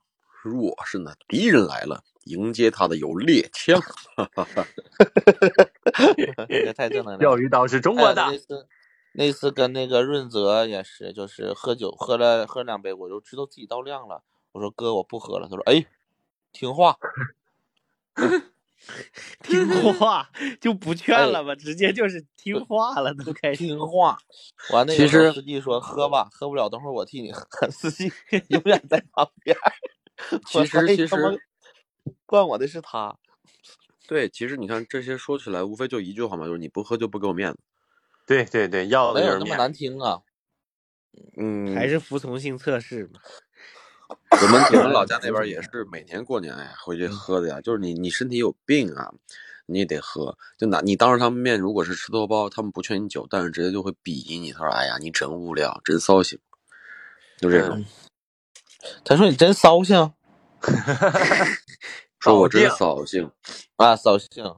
[0.42, 3.80] 若是呢敌人来了，迎接他的有猎枪。
[6.48, 7.18] 这个太正能量了。
[7.18, 8.38] 钓鱼岛是中国的那。
[8.38, 8.66] 次
[9.12, 14.22] 那次跟那个润泽也是，就是喝酒喝了喝两杯，我就知道自己到量了。
[14.52, 15.84] 我说哥我不喝了，他说哎，
[16.52, 16.96] 听话。
[19.42, 20.30] 听话
[20.60, 23.66] 就不劝了吧，直接就是听话了，都开始。
[23.66, 24.18] 听话。
[24.72, 27.46] 完那个司机说喝吧，喝不了等会儿我替你喝。
[27.70, 28.10] 司机
[28.48, 29.72] 永远在旁边儿。
[30.46, 31.40] 其实其实
[32.26, 33.16] 灌我的是他。
[34.06, 37.58] 对，其实你看这些说起来，无非就一句话嘛，就是你不喝就不给我面子。
[38.26, 39.56] 对对对，要的没有那么。
[39.56, 40.20] 难听啊。
[41.36, 43.20] 嗯，还是服从性测试嘛？
[44.30, 49.12] 我们我们老家那边也是每年过年哎回去喝的呀，就是你你身体有病啊，
[49.66, 50.36] 你也得喝。
[50.58, 56.38] 就拿你当着他们面，如果是吃多包，他们不劝你酒，但是直接就会鄙夷你，他说：“哎呀，你真无聊，真骚性。”
[57.38, 57.84] 就这种，
[59.04, 60.12] 他说你真骚性
[62.20, 63.30] 说我真扫扫兴。
[63.76, 64.56] 啊，扫兴啊。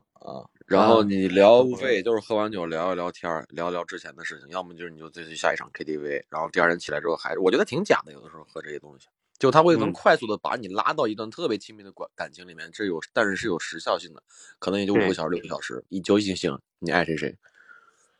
[0.66, 9.06] 然后啊你聊，无非也就是喝完酒聊一聊天儿，聊一聊之前的事情，要么就是你就再去下一场 KTV，然后第二天起来之后还是，我觉得挺假的，有的时候喝这些东西，
[9.38, 14.22] 就他会能嗯快速的把你拉到一段特别亲密的感感情里面，这有但是是有时效性的，
[14.58, 17.36] 可能也就五个小时六个小时，你就行行，你爱谁谁。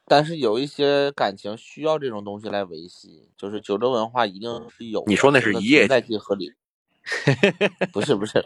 [0.05, 5.07] 但是有一些感情需要这种东西来维系，就是酒桌文化一定是有的。
[5.07, 6.53] 你说那是一夜在即合理。
[7.93, 8.45] 不 是不是，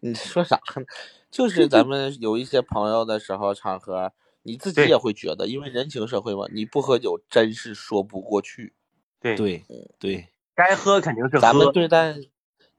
[0.00, 0.84] 你说啥呢？
[1.30, 8.74] 就是咱们有一些朋友的时候场合，你自己也会觉得，因为人情社会嘛，你不喝酒真是说不过去。
[9.20, 9.64] 对，对
[9.98, 11.38] 对，该喝肯定是。
[11.40, 12.14] 咱们对待，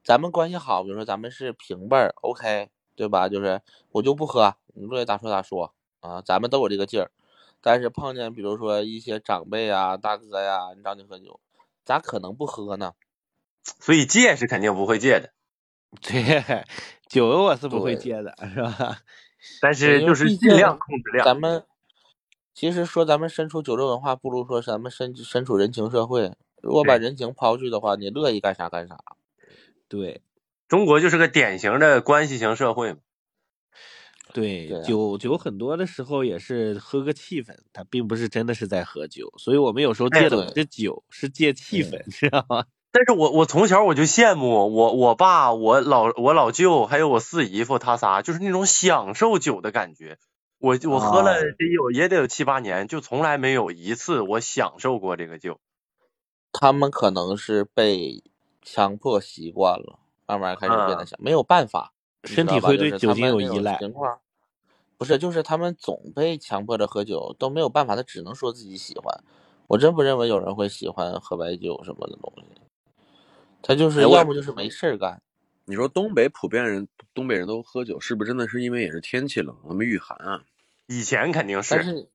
[0.02, 3.28] 咱们关系好，比如说咱们是平辈儿，OK，对吧？
[3.28, 3.60] 就是
[3.92, 7.10] 我就不喝，你乐意咋说咋说啊，咱们都有这个劲儿。
[7.60, 11.38] 但是碰见比如说一些长辈啊、大哥呀，你找你喝酒，
[11.84, 12.94] 咋可能不喝呢？
[13.78, 15.32] 所以戒是肯定不会戒的，
[16.00, 16.64] 对，
[17.10, 18.98] 酒我是不会对戒的，是吧？
[19.60, 21.24] 但是就是尽量控制量。
[21.24, 21.64] 咱们
[22.54, 26.32] 其实说咱们身处酒肉文化，不如说咱们身身处人情社会。
[26.62, 28.98] 如果把人情抛去的话，你乐意干啥干啥。
[29.88, 30.22] 对
[30.68, 32.98] 中国就是个典型的关系型社会嘛。
[34.32, 42.64] 对，对啊酒酒很多的时候也是喝个气氛，它并不是真的是在喝酒，所以我们有时候哎戒的不是酒，是戒气氛， 知道吗？
[42.92, 50.18] 但是我我从小我就羡慕我我爸我老我老舅还有我四姨夫他仨，就是那种享受酒的感觉。
[50.58, 55.58] 我我喝了啊得有也得有七八年，就从来没有一次我享受过这个酒。
[56.52, 58.22] 他们可能是被
[58.60, 61.92] 强迫习惯了，慢慢开始变得嗯想，没有办法，
[62.24, 64.18] 身体会对酒精有依赖情况，
[64.98, 69.22] 不是，就是他们总被强迫着喝酒，都没有办法，他只能说自己喜欢。
[69.68, 72.60] 我真不认为有人会喜欢喝白酒什么的东西，
[73.62, 75.22] 他就是要不就是没事儿干，
[75.66, 80.42] 你说东北普遍人，东北人都喝酒，是不是真的是因为也是天气冷，我们御寒啊？
[80.86, 82.08] 以前肯定是，但是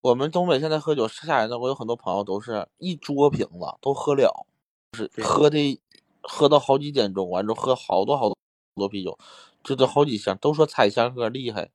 [0.00, 4.46] 我们东北现在喝酒是吓人的，我有很多朋友都是一桌瓶子都喝了，
[4.92, 5.80] 就是喝的
[6.22, 8.32] 喝到好几点钟，完之后喝好多好
[8.74, 9.18] 多啤酒，
[9.62, 11.70] 这都好几箱，都说彩香哥厉害。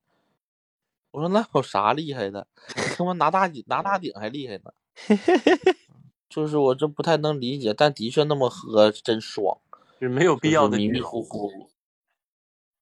[1.11, 2.47] 我说那有啥厉害的？
[2.97, 4.71] 他妈拿大顶拿大顶还厉害呢。
[6.33, 9.59] 就是我这不太能理解，但的确那么喝真爽，
[10.01, 11.69] 就没有必要的迷迷糊糊。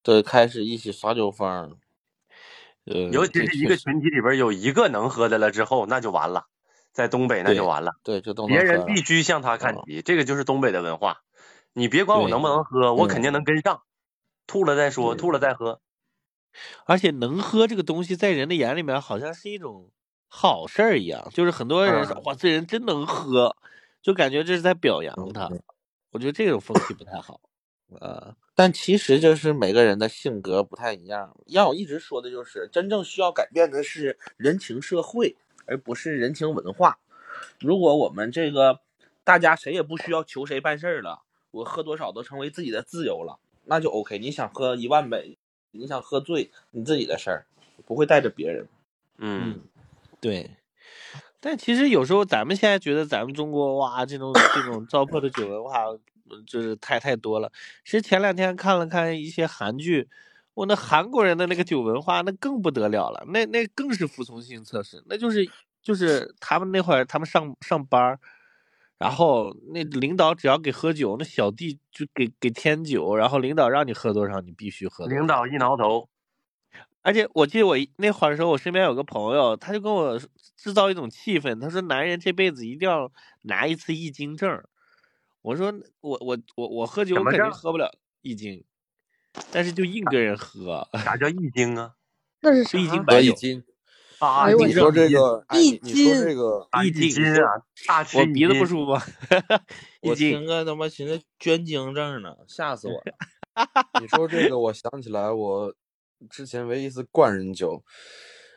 [0.02, 1.78] 对，开始一起耍酒疯，
[2.86, 6.46] 呃，尤其是一个群体里边有一个能喝的了之后，那就完了，
[6.94, 11.22] 在东北那就完了，对，就东北别人必须向他看嗯齐，这个就是东北的文化。
[11.74, 13.82] 你别管我能不能喝，我肯定嗯能跟上，
[14.48, 15.82] 吐了再说，吐了再喝。
[16.86, 19.92] 而且能喝这个东西，在人的眼里面好像是一种
[20.34, 23.54] 好事儿一样，就是很多人说、嗯哇，这人真能喝，
[24.02, 25.50] 就感觉这是在表扬他。
[26.12, 27.42] 我觉得这种风气不太好。
[28.00, 31.36] 啊，但其实就是每个人的性格不太一样。
[31.48, 37.00] 要我一直说的就是，真正需要改变的是人情社会，而不是人情文化。
[37.60, 38.80] 如果我们这个
[39.26, 44.18] 大家谁也不需要求谁办事儿了，我喝多少都成为自己的自由了，那就 OK。
[44.20, 45.38] 你想喝一万杯，
[45.72, 47.46] 你想喝醉，你自己的事儿，
[47.86, 48.66] 不会带着别人。
[49.18, 49.60] 嗯，
[50.22, 50.58] 对。
[51.44, 55.86] 但其实有时候咱们现在觉得咱们中国哇，这种这种糟粕的酒文化，
[56.46, 57.52] 就是太太多了。
[57.84, 60.08] 其实前两天看了看一些韩剧，
[60.54, 65.50] 我那韩国人的那个酒文化那更不得了了，那那更是服从性测试，那就是
[65.82, 68.20] 就是他们那会儿他们上上班儿，
[69.00, 75.08] 然后那领导只要给喝酒，那小弟就给给添酒，然后领导让你喝多少，你必须喝。
[75.08, 76.08] 领导一挠头，
[77.02, 80.20] 而且我记得我那会儿的时候，我身边有个朋友，他就跟我
[80.56, 83.12] 制造一种气氛，他说男人这辈子一定要
[83.44, 84.64] 拿一次易经证。
[85.42, 88.64] 我说我我我我喝酒肯定喝不了易经，
[89.52, 91.94] 但是就硬跟人喝，啥叫易经啊？
[92.42, 93.04] 那是是易经？
[93.04, 93.34] 白酒。
[94.20, 98.94] 啊，你说这个，哎，一你你说斤这个，啊，易易经经啊，大吃我鼻子不舒服，
[100.02, 103.04] 易我经听个他妈寻思捐精证呢，吓死我了。
[104.00, 105.74] 你说这个，我想起来，我
[106.30, 107.84] 之前唯一一次灌人酒，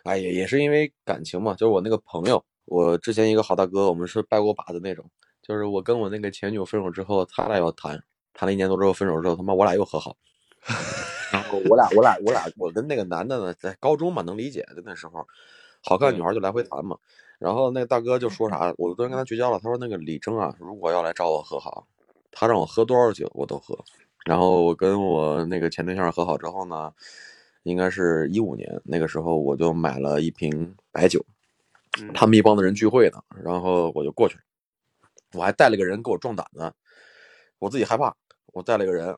[0.05, 5.05] 哎呀也是因为感情嘛，就是我那个朋友，我之前一个好大哥，我们是拜过把子那种，
[5.42, 10.16] 就是我跟我那个前女友分手之后，他俩要谈，谈了一年多之后分手之后，他妈我俩又和好，
[11.33, 15.27] 然后我俩我俩我俩我跟那个男的呢，在高中嘛能理解的那时候，
[15.83, 16.96] 好看女孩就来回谈嘛，
[17.38, 21.87] 然后那个大哥就说啥，我昨天跟他绝交了，他说那个李征啊，如果要来找我和好，
[22.31, 23.79] 他让我喝多少酒我都喝。
[24.24, 26.90] 然后我跟我那个前对象和好之后呢，
[27.64, 31.24] 应该是一五年，那个时候我就买了一瓶白酒，
[32.00, 34.42] 嗯他们一帮子人聚会呢，然后我就过去了，
[35.33, 36.72] 我还带了个人给我壮胆子，
[37.59, 38.14] 我自己害怕，
[38.53, 39.16] 我带了个人，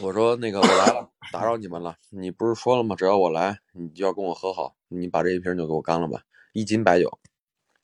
[0.00, 2.96] 我说那个我来了，打扰你们了，你不是说了吗？
[2.96, 7.18] 只要我来，你就要跟我和好，你把这一瓶酒给我干了吧，一斤白酒，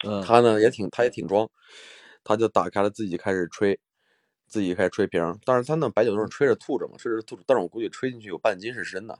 [0.04, 1.48] 嗯，他呢也挺他也挺装，
[2.25, 3.79] 他就打开了自己开始吹，
[4.48, 9.16] 自己开始吹瓶，但是他那白酒都是吹着吐着嘛，吹着吐着，但是我估计吹进去有半斤是真的，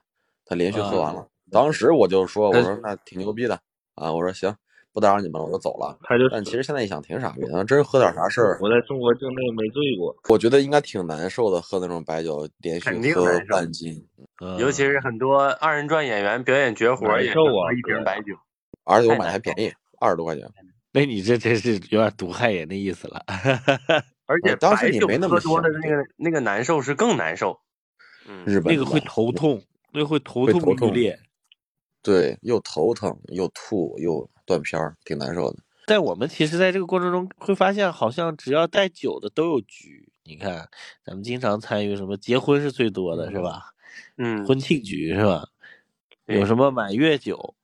[0.51, 1.25] 他连续喝完了。
[1.53, 3.55] 当时我就说，我说那挺牛逼的
[3.95, 4.53] 啊，我说行，
[4.93, 5.97] 不打扰你们了，我就走了。
[6.03, 14.05] 他就但其实现在一想挺傻逼的，真喝点啥事儿，我在中国境内没醉过，我觉得应该挺难受的，喝那种白酒连续喝半斤，
[14.43, 18.35] 嗯尤其是很多二人转演员表演绝活也受啊喝一瓶白酒，
[18.85, 20.51] 而且我买的还便宜，二十多块钱。
[20.93, 23.23] 那你这真是有点毒害人的意思了。
[24.27, 27.61] 而且呃当时白酒你没那么喝多的那个那个难受是更难受。
[28.29, 29.63] 嗯，日本那个会头痛，
[29.93, 31.21] 那个会头痛欲裂。
[32.03, 35.59] 对，又头疼又吐又断片儿，挺难受的。
[35.87, 40.09] 但我们其实在这个过程中会发现，好像只要带酒的都有局。
[40.23, 40.69] 你看，
[41.05, 43.75] 咱们经常参与什么结婚是最多的，是吧？
[44.17, 45.49] 嗯，婚庆局是吧？
[46.27, 47.55] 有什么满月酒，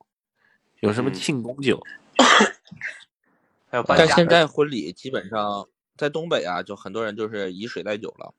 [0.80, 1.80] 有什么嗯庆功酒，
[3.70, 8.34] 还有但现在婚礼基本上在东北啊，就很多人就是以水代酒了。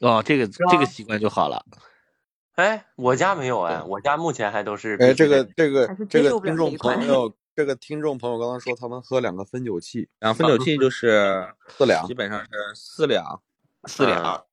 [0.00, 1.64] 哦，这个这个习惯就好了。
[2.54, 13.42] 哎，我家没有哎，我家目前还都是哎，这个这个这个听众朋友，这个听众朋友刚刚说他们喝两个分酒器，然后分酒器就是四两基本上是四两，
[13.86, 14.44] 四两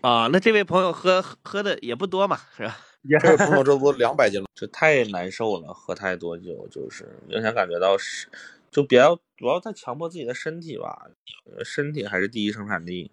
[0.00, 2.78] 啊，那这位朋友喝喝的也不多嘛，是吧？
[3.20, 4.46] 这位朋友这都两百斤了。
[4.54, 8.28] 这太难受了，喝太多酒就是明显感觉到是，
[8.70, 11.10] 就不要不要再强迫自己的身体吧，
[11.56, 13.10] 呃身体还是第一生产力。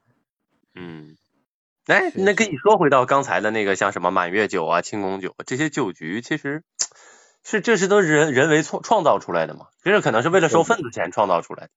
[0.75, 1.15] 嗯，
[1.87, 6.63] 哎，那跟你说回到刚才的那个，像什么满月酒啊、庆功酒这些酒局，其实
[7.43, 9.67] 是这是都是人人为创创造出来的嘛？
[9.83, 11.69] 这可能是为了收份子钱创造出来的。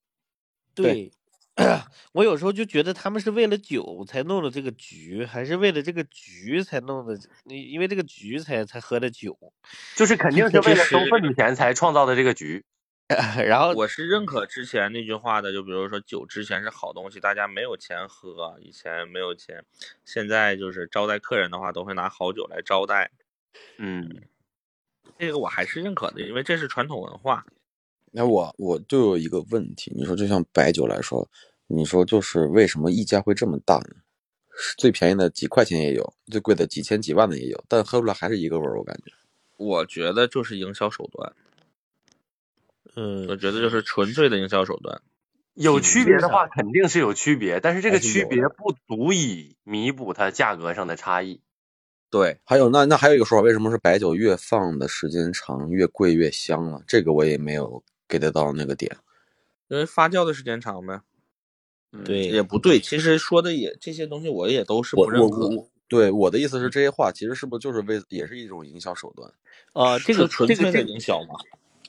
[0.75, 1.13] 对，
[2.13, 7.17] 我有时候就觉得他们是为了酒才弄的这个局，还是为了这个局才弄的？
[7.45, 9.39] 你因为这个局才才喝的酒，
[9.95, 12.65] 就是肯定是为了收份子钱才创造的这个局。
[13.47, 19.65] 然后我是认可之前那句话的，就比如说酒之前是好东西，大家没有钱喝，以前没有钱，
[20.05, 23.11] 现在就是招待客人的话，都会拿好酒来招待，
[23.79, 24.23] 嗯，
[25.19, 27.45] 这个我还是认可的，因为这是传统文化。
[28.13, 31.29] 那我我就有一个问题，你说就像白酒来说，
[31.67, 33.97] 你说就是为什么溢价会这么大呢？
[34.77, 39.13] 最便宜的几块钱也有，最贵的几千几万的也有，但喝出来还是一个味儿，我感觉。
[39.57, 41.33] 我觉得就是营销手段，
[42.97, 45.01] 我嗯，觉得就是纯粹的营销手段。
[45.55, 51.41] 有区别的话肯定是有区别，但是这个区别不足以弥补它价格上的差异。
[52.09, 56.83] 对，还有那那还有一个说法，为什么是白酒越放的时间长越贵越香了？
[56.87, 58.97] 这个我也没有 get 到那个点。
[59.69, 61.03] 因为发酵的时间长呗。
[61.93, 65.57] 嗯对，也不对，其实说的也这些东西我也都是我不认可的。
[65.57, 69.33] 我我对我的意思是，这些话其实是不是就是为也是一种营销手段？
[69.73, 71.35] 呃，这个纯粹的这个这个营销嘛。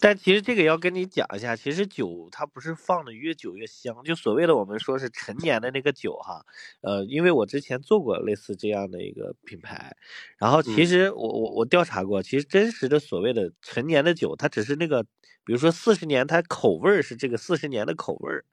[0.01, 6.43] 但其实这个要跟你讲一下，其实酒它不是放的越久越香，就所谓的我们说是陈年的那个酒哈，
[6.81, 9.95] 呃，因为我之前做过类似这样的一个品牌，
[10.39, 15.03] 然后其嗯实我我我调查过，其实真实的所谓的陈年的酒，它只是那个，
[15.45, 18.43] 比如说四十年，它口味儿是这个四十年的口味儿，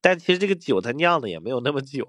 [0.00, 2.04] 但其实这个酒它酿的也没有那么久，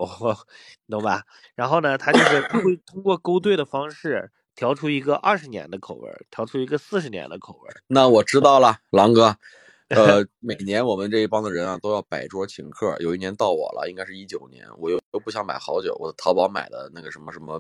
[0.88, 1.24] 你 懂吧？
[1.54, 7.82] 然后呢，它就是它会通过勾兑的方式调出一个二十年的口味儿，调出一个四十年的口味儿。
[7.88, 9.36] 那我知道了，狼哥。
[9.92, 12.96] 呃，每年我们这一帮的人啊，都要摆桌请客。
[13.02, 17.60] 有一年到我了，应该是一九年，我又又不想买好酒，我淘宝买的那个什么什么，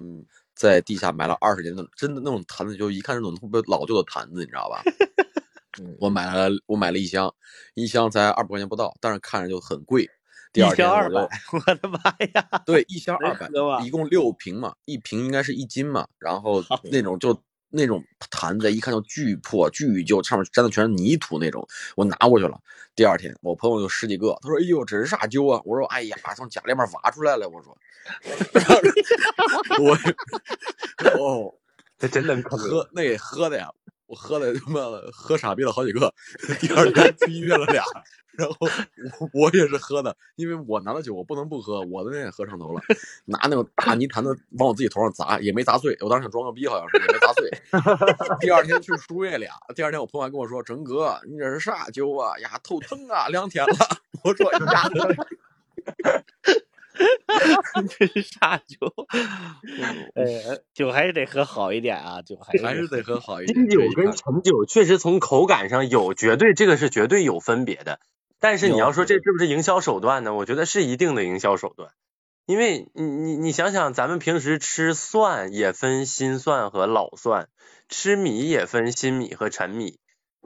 [0.55, 4.81] 在地下埋了二十年的，真的那种坛子，就一看那种特别老旧的坛子，你知道吧？
[5.99, 7.33] 我买了，我买了一箱，
[7.73, 10.09] 一箱才二百块钱不到，但是看着就很贵。
[10.53, 11.99] 第一二天我就箱二百，我的妈
[12.33, 12.61] 呀！
[12.65, 22.59] 对，一箱能二百，一共六瓶嘛，一瓶应该是一斤嘛，然后那种就那种坛子，一看就巨破巨旧，上面沾的全是泥土那种，我拿过去了。
[22.93, 27.47] 第二天，我朋友有十几个，他说：“哎呦，这是啥酒啊？”我说：“哎呀，从家里面挖出来了。
[27.49, 27.77] ”我说
[29.79, 29.95] ：“我
[31.17, 31.55] 哦，
[31.97, 33.69] 这真能坑喝那给喝的呀，
[34.11, 36.13] 我喝的他妈的喝傻逼了好几个，
[36.59, 37.81] 第二天去医院了俩，
[38.33, 42.81] 然后我我也是喝的，因为我拿的酒我不能不喝，我的那也喝上头了，
[43.23, 47.49] 拿那种大泥坛子往我自己头上砸，也没砸碎，我当时想装个逼，好像是也没砸碎。
[48.41, 52.37] 第二天去输液俩，第二天我朋友还跟我说：“整哥，你这是啥酒啊？
[52.39, 53.73] 呀，头疼啊，两天了。
[54.25, 54.59] ”我说：“呀，
[57.97, 58.77] 这是啥酒？
[60.15, 67.99] 呃，酒还是得喝好一点啊，酒还是还是得喝好一点。”金酒跟陈酒确实从口感上有绝对，这个是绝对有分别的。
[68.39, 70.33] 但是你要说这是不是营销手段呢？
[70.33, 71.91] 我觉得是一定的营销手段，
[72.47, 77.49] 因为你你你想想，咱们平时吃蒜也分新蒜和老蒜，
[77.87, 79.99] 吃米也分新米和陈米，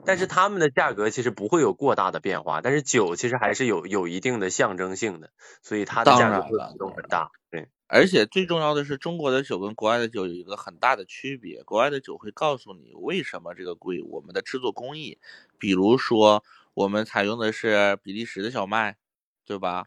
[0.04, 5.30] 但是它们的价格其实不会有过大的变化，但是酒其实还是有有一定的象征性的，
[5.62, 7.30] 所以它的当价格会然了浮动很大。
[7.50, 11.62] 对，而且最重要的是，中国的酒跟国外的酒有一个很大的区别。
[11.62, 15.18] 国外的酒会告诉你为什么这个贵，我们的制作工艺，
[15.58, 16.44] 比如说
[16.74, 18.96] 我们采用的是比利时的小麦，
[19.44, 19.86] 对吧？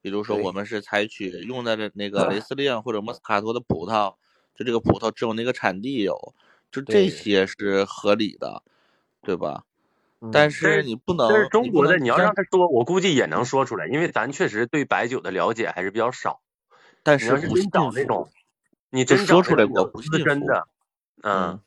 [0.00, 4.14] 比如说我们是采取用的那个雷司令或者莫斯卡托的葡萄，
[4.54, 6.34] 就这个葡萄只有那个产地有，
[6.70, 8.77] 就这些是合理的，对
[9.36, 9.64] 吧？
[10.32, 16.40] 但但是是你不能，但是中国的你要让他说，我估计也能说出来，因为咱确实对白酒的了解还是比较少。
[17.02, 18.30] 但是不你要是真找那种，
[18.90, 20.68] 你就真说出来找那种过不是真的，
[21.22, 21.60] 嗯嗯，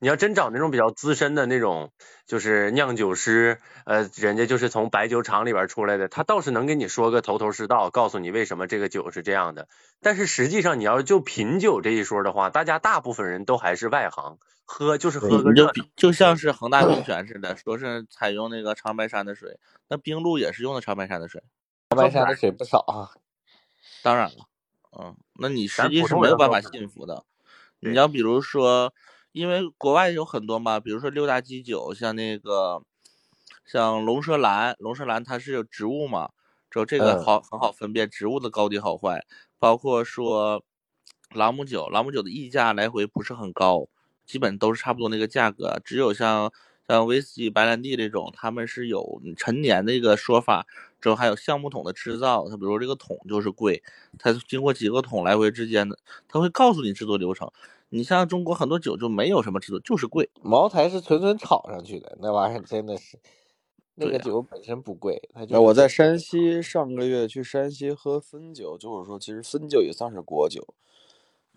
[0.00, 1.92] 你要真找那种比较资深的那种，
[2.26, 9.68] 就是酿酒师，呃，人家就是从白酒厂里边出来的，他倒是能给你说个头头是道，告诉你为什么这个酒是这样的。
[10.00, 21.42] 但是实际上，你要是就品酒这一说的话，大家大部分人都还是外行，喝就是喝个热就比就像是恒大 冰泉似的，说是采用那个长白山的水，那冰露也是用的长白山的水。
[21.90, 23.10] 长白山的水不少啊。
[24.02, 24.46] 当然了，
[24.98, 27.24] 嗯，那你实际是没有办法信服的。
[27.80, 28.94] 你要比如说，
[29.32, 32.82] 因为国外有很多嘛，比如说六大基酒，像那个
[33.64, 36.30] 像龙舌兰，龙舌兰它是有植物嘛，
[36.68, 39.24] 之后这个嗯好很好分辨植物的高低好坏，
[39.58, 40.64] 包括说
[41.32, 43.88] 朗姆酒，朗姆酒的溢价来回不是很高，
[44.26, 46.52] 基本都是差不多那个价格，只有像
[46.88, 50.66] 像威士忌、白兰地这种，他们是有陈年的一个说法，
[51.00, 53.80] 之后还有橡木桶的制造，它比如这个桶就是贵，
[54.18, 57.48] 它经过几个桶来回之间的，它会告诉你制作流程。
[57.90, 60.30] 你像中国很多酒就没有什么制作，就是贵。
[60.42, 63.18] 茅台是纯纯炒上去的，那玩意儿真的是，
[63.96, 70.66] 那个酒本身不贵，它就哎，我在山西上个月去山西喝汾酒，就是说其实汾酒也算是国酒，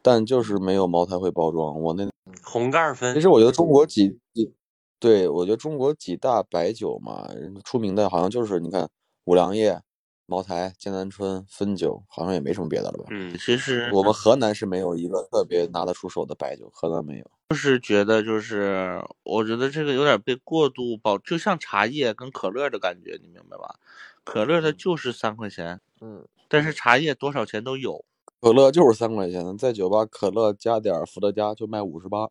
[0.02, 1.80] 但就是没有茅台会包装。
[1.80, 2.10] 我那
[2.44, 4.52] 红盖汾其实我觉得中国几几，
[5.00, 7.30] 对我觉得中国几大白酒嘛，
[7.64, 8.90] 出名的好像就是你看
[9.26, 9.80] 五粮液、
[10.26, 13.06] 茅台、剑南春、汾酒，好像也没什么别的了吧？
[13.12, 17.32] 嗯，其实我们河南是没有一个特别拿得出手的白酒，河南没有。
[17.50, 23.76] 就是觉得就是，我觉得这个有点被过度包，就像茶叶跟可乐的感觉，你明白吧？
[24.24, 28.04] 可乐它就是三块钱，嗯，但是茶叶多少钱都有。
[28.42, 32.30] 可乐就是三块钱，在酒吧可乐加点儿伏特加就卖五十八。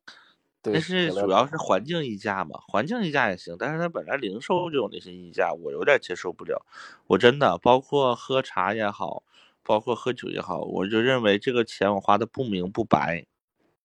[0.62, 6.64] 对，但是主要是环境溢价嘛，环境溢价也行，但是它本来零售就有那些溢价，我有点接受不了。
[7.08, 9.24] 我真的包括喝茶也好，
[9.62, 13.26] 包括喝酒也好，我就认为这个钱我花的不明不白。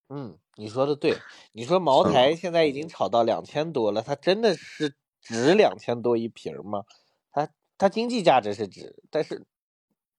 [0.10, 1.18] 嗯，你说的对。
[1.52, 6.84] 你说 茅台现在已经炒到两千多了，它真的是值两千多一瓶吗？
[7.32, 9.46] 它它经济价值是值，但是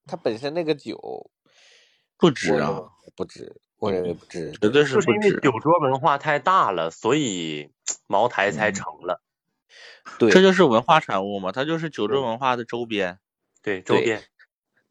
[0.05, 1.31] 它本身那个酒
[2.17, 4.51] 不值啊，不值，我认为不值。
[4.51, 5.27] 绝对是就是不值。
[5.29, 7.71] 因为酒桌文化太大了，所以
[8.07, 9.21] 茅台嗯才成了。
[10.17, 13.19] 对，这就是文化产物嘛，它就是酒桌文化的周边。
[13.61, 14.23] 对，周边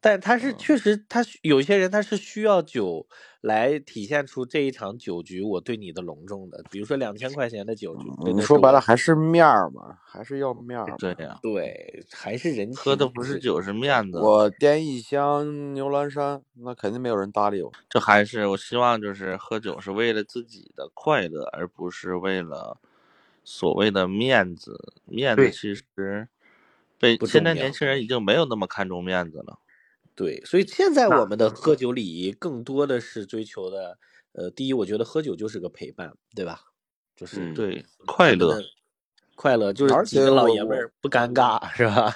[0.00, 3.08] 但它是确实，他需有些人他是需要酒
[3.40, 10.96] 来体现出这一场酒局我对你的隆重的，比如说两千块钱的酒局，说白了还是面儿嘛，还是要面儿嘛。
[10.98, 14.18] 对呀、对，还是人喝的不是酒是面子。
[14.18, 17.72] 我点一箱牛栏山，那肯定没有人搭理我。
[17.88, 22.78] 这还是我希望就是喝酒是为了自己的快乐，而不是为了
[23.44, 24.92] 所谓的面子。
[25.04, 26.28] 面子其实
[26.98, 29.60] 被现在年轻人已经没有那么看重面子了。
[30.18, 33.96] 对，所以现在我们的喝酒礼仪更多的是追求的，
[34.32, 36.60] 呃，第一，我觉得喝酒就是个陪伴，对吧？
[37.14, 38.60] 就是嗯对，快乐。
[39.36, 42.12] 快乐，就是而几个老爷们儿不尴尬，是吧？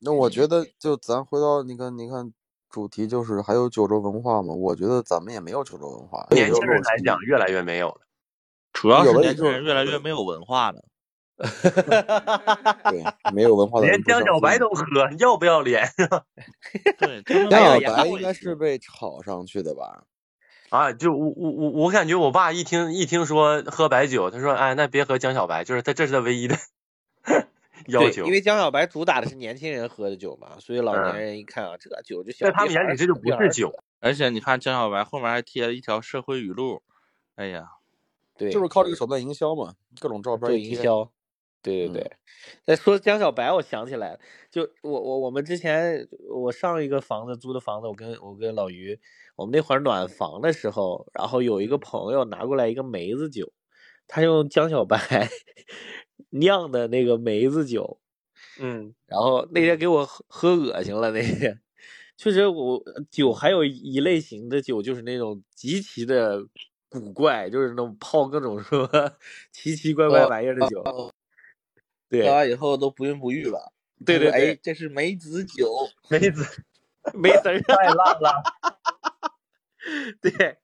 [0.00, 2.30] 那我觉得，就咱回到你看，你看
[2.68, 4.52] 主题就是还有九州文化嘛。
[4.52, 8.02] 我觉得咱们也没有九州文化，年轻人来讲，越来越没有了。
[8.74, 10.84] 主要是年轻人越来越没有文化了。
[12.90, 14.84] 对，没有文化的人连江小白都喝，
[15.18, 15.88] 要不要脸
[16.98, 20.04] 对，江小白应该是被炒上去的吧？
[20.70, 20.92] 啊！
[20.92, 26.56] 就我我我我感觉我爸一听一听说喝白酒，他说哎，那别喝江小白，就是他这是他唯一的
[27.86, 28.32] 要对，求因。
[28.32, 36.82] 为江小白主打的是年轻人喝的酒嘛，所以老嗯年人一看啊，这酒就小在他们眼里这就不是酒，而且你看江小白后面还贴了一条社会语录，
[37.36, 37.68] 哎呀，
[38.36, 40.52] 对，就是靠这个手段营销嘛，各种照片。
[40.60, 41.10] 营销。
[41.64, 41.92] 对对嗯。
[42.02, 42.10] 对，
[42.64, 48.98] 再说江小白，我想起来了，就我我我们之前我上一个房子租的房子，我跟我跟老于，
[49.36, 53.52] 我们那会儿暖房的时候，然后有一个朋友拿过来一个梅子酒，
[54.06, 54.98] 他用江小白
[56.30, 58.00] 酿的那个梅子酒，
[58.60, 61.60] 嗯，然后那天给我喝喝恶心了，那天。
[62.16, 66.44] 确实我酒还有一类型的酒就是那种极其的
[66.88, 68.88] 古怪，就是那种泡各种什么
[69.52, 70.90] 奇奇怪怪玩意儿的酒。
[72.08, 73.72] 对喝完以后都不孕不育了。
[74.04, 75.70] 对对对哎，这是梅子酒。
[76.08, 76.44] 梅子
[77.14, 77.60] 梅子儿。
[77.62, 78.42] 太烂了。
[80.20, 80.58] 对，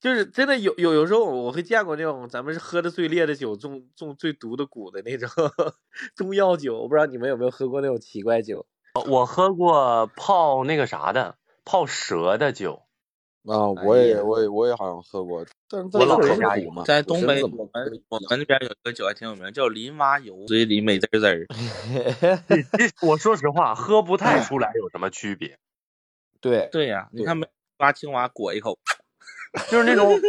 [0.00, 5.28] 就是真的有有有时候我会见过那种咱们是喝的最烈的酒，中中最毒的蛊的那种
[6.14, 8.66] 中药酒，我不知道你们有没有喝过那种奇怪酒。
[9.08, 12.82] 我喝过泡那个啥的，泡蛇的酒。
[13.44, 21.46] 啊，我也我也我也好像喝过，但是在我老这喝牙苦嘛，在东北，我我们我们那边有一个酒还挺有名，叫林蛙油，嘴里美滋滋
[23.06, 25.58] 我说实话，喝不太出来有什么区别。
[26.40, 27.48] 对，对呀、你看没
[27.78, 28.78] 抓青蛙裹一口，
[29.70, 30.20] 就是那种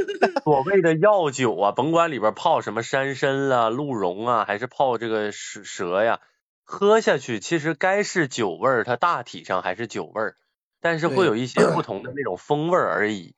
[0.44, 6.20] 所谓的药酒啊，甭管里边泡什么山参啊、鹿茸啊，还是泡这个蛇蛇呀，
[6.64, 10.36] 喝下去其实该是酒味儿，它大体上还是酒味儿，
[10.82, 13.36] 但是会有一些不同的那种风味儿而已。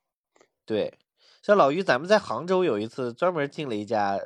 [0.65, 0.93] 对，
[1.41, 4.19] 像老于，咱们在杭州有一次专门进了一家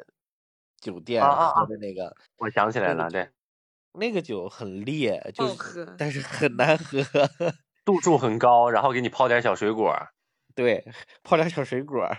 [0.80, 3.30] 酒店喝的那个，我想起来了，对，
[3.94, 5.96] 那个酒很烈，就是喝。
[5.98, 7.02] 但是很难喝。
[7.86, 9.94] 度数很高，然后给你泡点小水果，
[10.56, 10.86] 对，
[11.22, 12.10] 泡点小水果，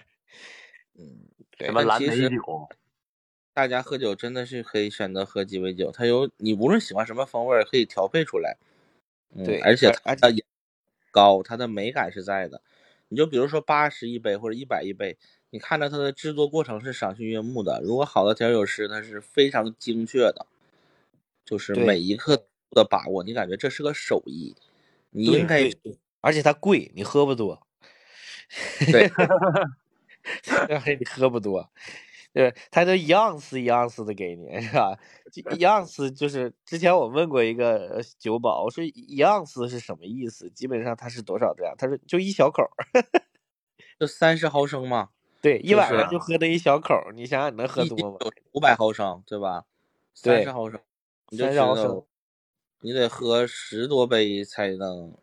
[0.95, 1.26] 嗯，
[1.59, 2.68] 什么蓝莓酒，
[3.55, 8.59] 大家喝酒真的是可以选择喝鸡尾酒，它有你无论喜欢什么风味，可以调配出来。
[9.34, 10.34] 嗯，对而且它的
[11.11, 12.61] 高，它的美感是在的。
[13.15, 15.17] 你就比如说八十一杯或者一百一杯，
[15.51, 17.81] 你看着它的制作过程是赏心悦目的。
[17.81, 20.49] 如果好的调酒师，他是非常精确的，
[21.45, 24.57] 就是每一刻的把握，你感觉这是个手艺，
[25.11, 25.71] 你应该
[26.23, 27.65] 而且它贵，你喝不多。
[28.85, 29.09] 对
[30.99, 31.71] 你喝不多，
[32.35, 34.99] 对，他都一盎司一盎司的给你，是吧？
[35.57, 40.51] 一盎司就是之前我问过一个呃酒保，我说一盎司是什么意思？
[40.51, 41.72] 基本上它是多少这样？
[41.78, 42.70] 他说就一小口儿，
[44.01, 45.11] 就三十毫升嘛，
[45.41, 48.18] 对，一晚上就喝那一小口儿，你想想你能喝多吗？
[48.53, 49.64] 五百毫升，对吧？
[50.20, 50.80] 对三十毫升，
[51.30, 52.05] 你就30知道毫升
[52.80, 55.16] 你得喝十多杯才能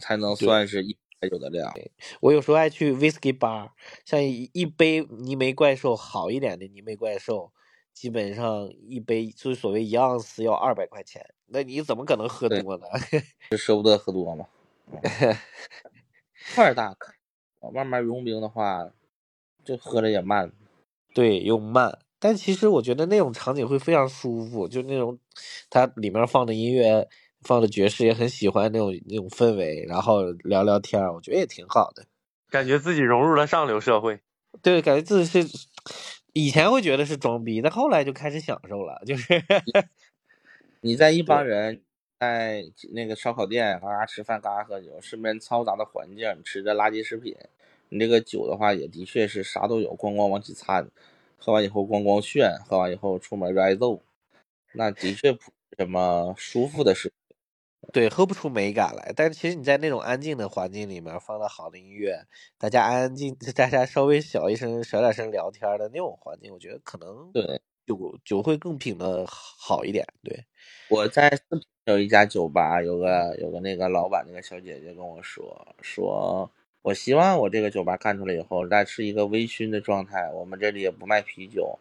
[0.00, 1.72] 才能算是一杯酒的量。
[2.20, 3.70] 我有时候爱去 whisky bar，
[4.04, 7.52] 像一一杯泥煤怪兽好一点的泥煤怪兽，
[7.92, 12.86] 基本上一杯就是所谓一盎司要二百块钱，那你怎么可能喝多呢？
[13.50, 14.46] 就舍不得喝多嘛。
[16.54, 16.96] 块儿大，
[17.72, 18.90] 慢慢融冰的话，
[19.64, 20.52] 就喝着也慢。
[21.12, 25.18] 对，又慢，但其实我觉得那种场景会非常舒服，就那种
[25.70, 27.08] 它里面放的音乐，
[27.42, 32.04] 放着爵士也很喜欢那种那种氛围，然后聊聊天儿，我觉得也挺好的。
[32.50, 34.20] 感觉自己融入了上流社会。
[34.62, 35.58] 对，感觉自己是
[36.32, 39.42] 以前会觉得是装逼，但后来就开始享受了，就是
[40.80, 41.82] 你在一帮人
[42.18, 47.36] 在那个烧烤店嘎嘎吃饭，嘎嘎喝酒，身边嘈杂的环境，吃着垃圾食品，
[47.90, 50.88] 你这个酒的话也的确是啥都有，咣咣往起掺，
[51.36, 54.00] 喝完以后咣咣炫，喝完以后出门就挨揍，
[54.72, 57.12] 那的确不是什么舒服的事。
[57.92, 59.12] 对，喝不出美感来。
[59.14, 62.18] 但是其实你在那种安静的环境里面放了好的音乐，
[62.58, 70.04] 大家安安静， 大家稍微小一声、小点声聊天的那种环境，我觉得可能对，酒酒会更品的好一点。
[70.22, 70.44] 对，
[70.88, 76.50] 我在四平有一家酒吧，有个有个那个老板那个小姐姐跟我说，说
[76.82, 80.30] 我希望我这个酒吧干出来以后，那是一个微醺的状态。
[80.32, 81.78] 我们这里也不卖啤酒，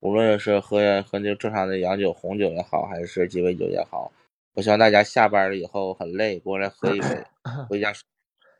[0.00, 4.12] 无论是喝喝那正常的洋酒、红酒也好，还是鸡尾酒也好，
[4.56, 7.24] 我希望大家下班了以后很累，过来喝一杯，
[7.68, 7.92] 回家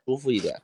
[0.05, 0.61] 舒服一点。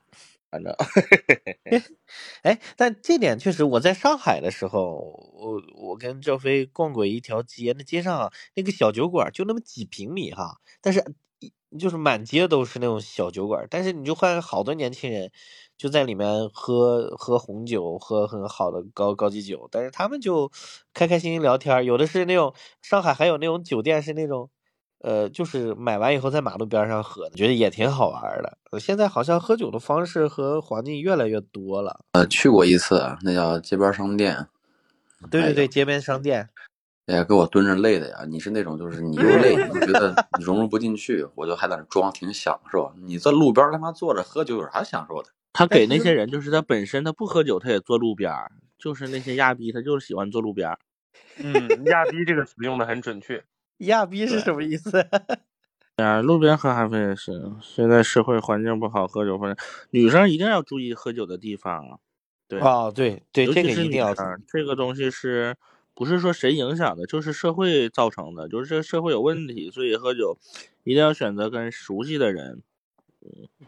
[0.51, 0.71] 反正
[2.43, 4.97] 哎，但这点确实，我在上海的时候，
[5.33, 11.03] 我我跟赵飞逛过一条街，那街上啊那个小酒馆就那么几平米哈，但是
[11.79, 15.31] 就是满街都是那种小酒馆，但是你就换好多年轻人
[15.75, 20.51] 就在里面喝喝红酒，喝很好的高高级酒，但是他们就
[20.93, 22.53] 开开心心聊天，有的是那种
[22.83, 24.51] 上海还有那种酒店是那种。
[25.03, 28.57] 呃，就是买完以后在马路边上喝，觉得也挺好玩儿的。
[28.71, 31.99] 呃现在好像喝酒的方式和环境越来越多了。
[32.13, 34.47] 呃，去过一次，那叫街边商店，
[35.29, 36.49] 对对对，街边商店，
[37.07, 38.25] 哎呀，给我蹲着累的呀！
[38.25, 42.93] 你是那种就是你又累，你觉得融入不进去，我就还在那装挺享受。
[43.03, 45.29] 你在路边他妈坐着喝酒有啥享受的？
[45.51, 48.49] 他给那些人，就是他本身他不喝酒，他也坐路边儿，
[48.79, 50.79] 就是那些亚逼，他就是喜欢坐路边儿。
[51.37, 53.43] 嗯，亚逼这个词用的很准确。
[53.77, 55.05] 亚逼是什么意思？
[55.97, 57.51] 啊，路边喝咖啡也是。
[57.61, 61.97] 现在社会环境不好，喝酒环境，女生一定要注意喝酒的地方啊。
[62.47, 64.13] 对，哦，对对，这个一定要
[64.47, 65.55] 这个东西是
[65.93, 70.37] 不是说谁影响的，就是社会造成的，就是这个社会有问题，所以喝酒
[70.83, 72.63] 一定要选择跟熟悉的人。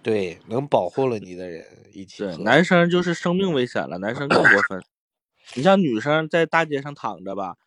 [0.03, 2.43] 对，能保护了你的人一起对，喝。
[2.43, 4.83] 男生就是生命危险了，男生更过分。
[5.55, 7.64] 你像女生在大街上躺着吧，那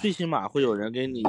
[0.00, 1.22] 最起码会有人给你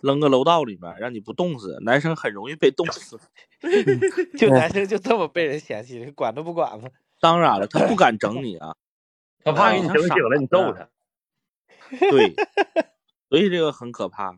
[0.00, 1.78] 扔个楼道里面，让你不冻死。
[1.82, 3.18] 男生很容易被冻死。
[4.36, 6.88] 就男生就这么被人嫌弃，管都不管吗？
[7.20, 8.74] 当然了，他不敢整你啊，
[9.42, 10.88] 他怕给你整醒了，你揍他。
[12.10, 12.34] 对，
[13.28, 14.36] 所以这个很可怕。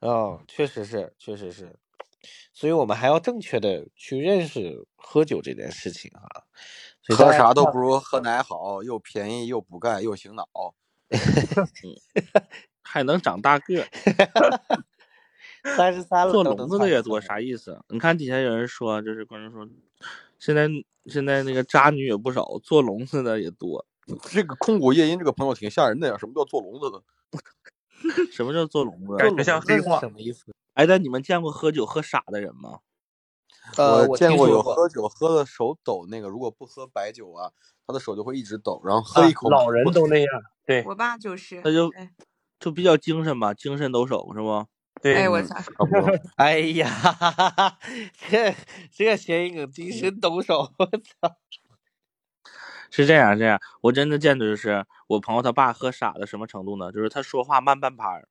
[0.00, 1.78] 哦，确实是，确实是，
[2.52, 6.44] 所以我们还要正确的去认识喝酒这件事情啊。
[7.08, 10.46] 喝啥都不如喝奶好，又便宜又补钙又醒脑。
[12.82, 13.88] 还能长大个儿，
[15.76, 17.80] 三十三了做笼子的也多，啥意思？
[17.88, 19.68] 你看底下有人说，就是观众说，
[20.38, 20.68] 现在
[21.06, 23.86] 现在那个渣女也不少，做笼子的也多。
[24.30, 27.02] 这个空谷夜莺这个朋友挺吓人的呀，什么叫做笼子的？
[28.32, 29.16] 什么叫做笼子？
[29.16, 30.00] 感觉像黑话。
[30.00, 30.52] 什么意思？
[30.74, 32.80] 哎，但你们见过喝酒喝傻的人吗？
[33.76, 37.52] 呃，我见过有喝酒喝的手抖那个，如果不喝白酒啊，
[37.86, 39.48] 他的手就会一直抖，然后喝一口。
[39.48, 40.28] 老人都那样。
[40.66, 42.10] 对我爸就是，他就哎
[42.62, 44.64] 就比较精神吧，精神抖擞是不？
[45.02, 45.56] 对，哎，我操。
[46.36, 46.88] 哎呀，
[48.30, 48.54] 这
[48.92, 51.36] 这个谐音梗精神抖擞，我操！
[52.88, 56.92] 是这样，这样，我真的见的就是我朋友他爸喝傻的什么程度呢？
[56.92, 58.28] 就是他说话慢半拍儿，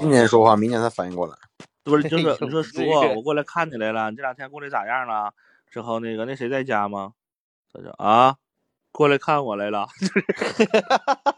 [0.00, 1.36] 今年说话，明年才反应过来。
[1.84, 5.32] 不是就 是你说叔，这个我过来看你来了，你这两天过得咋样了？
[5.70, 7.12] 之后那个那谁在家吗？
[7.72, 8.36] 他说啊，
[8.90, 9.86] 过来看我来了，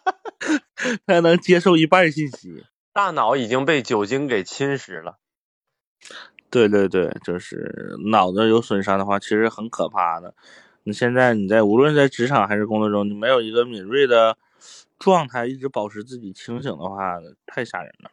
[1.07, 2.65] 他能接受一半信息。
[2.93, 5.19] 大脑已经被酒精给侵蚀了。
[6.51, 10.35] 对对对，就是脑子有损伤的话，其实很可怕的。
[10.83, 14.37] 你现在你在无论在职场还是工作中，你没有一个敏锐的
[14.99, 18.11] 状态，一直保持自己清醒的话，太吓人了。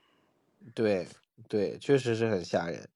[0.75, 1.07] 对
[1.47, 2.89] 对，确实是很吓人。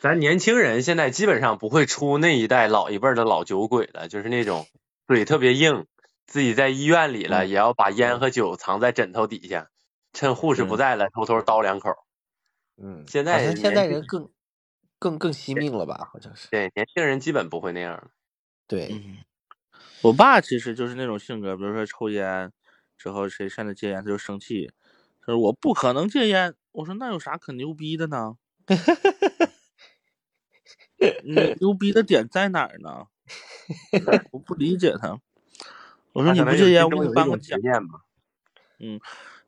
[0.00, 4.66] 咱年轻人现在基本上不会出那一代老一辈的老酒鬼了，就是那种
[5.06, 5.86] 嘴特别硬，
[6.28, 9.70] 自己在医院里了、嗯也要把烟和酒藏在枕头底下，
[10.12, 11.90] 趁护士不嗯在了、偷偷叨两口。
[12.76, 14.28] 嗯，现在现在人更
[14.98, 16.10] 更更惜命了吧？
[16.12, 16.48] 好像是。
[16.50, 18.10] 对，年轻人基本不会那样了。
[18.68, 19.24] 对，嗯，
[20.02, 22.52] 我爸其实就是那种性格，比如说抽烟
[22.98, 24.70] 之后谁劝他戒烟，他就生气，
[25.22, 26.54] 他说我不可能戒烟。
[26.72, 28.36] 我说那有啥可牛逼的呢？
[31.24, 33.06] 你牛逼的点在哪儿呢？
[34.30, 35.18] 我不理解他。
[36.12, 37.38] 我说你不戒烟，我给你颁个奖。
[37.38, 38.00] 种执念吧。
[38.80, 39.00] 嗯，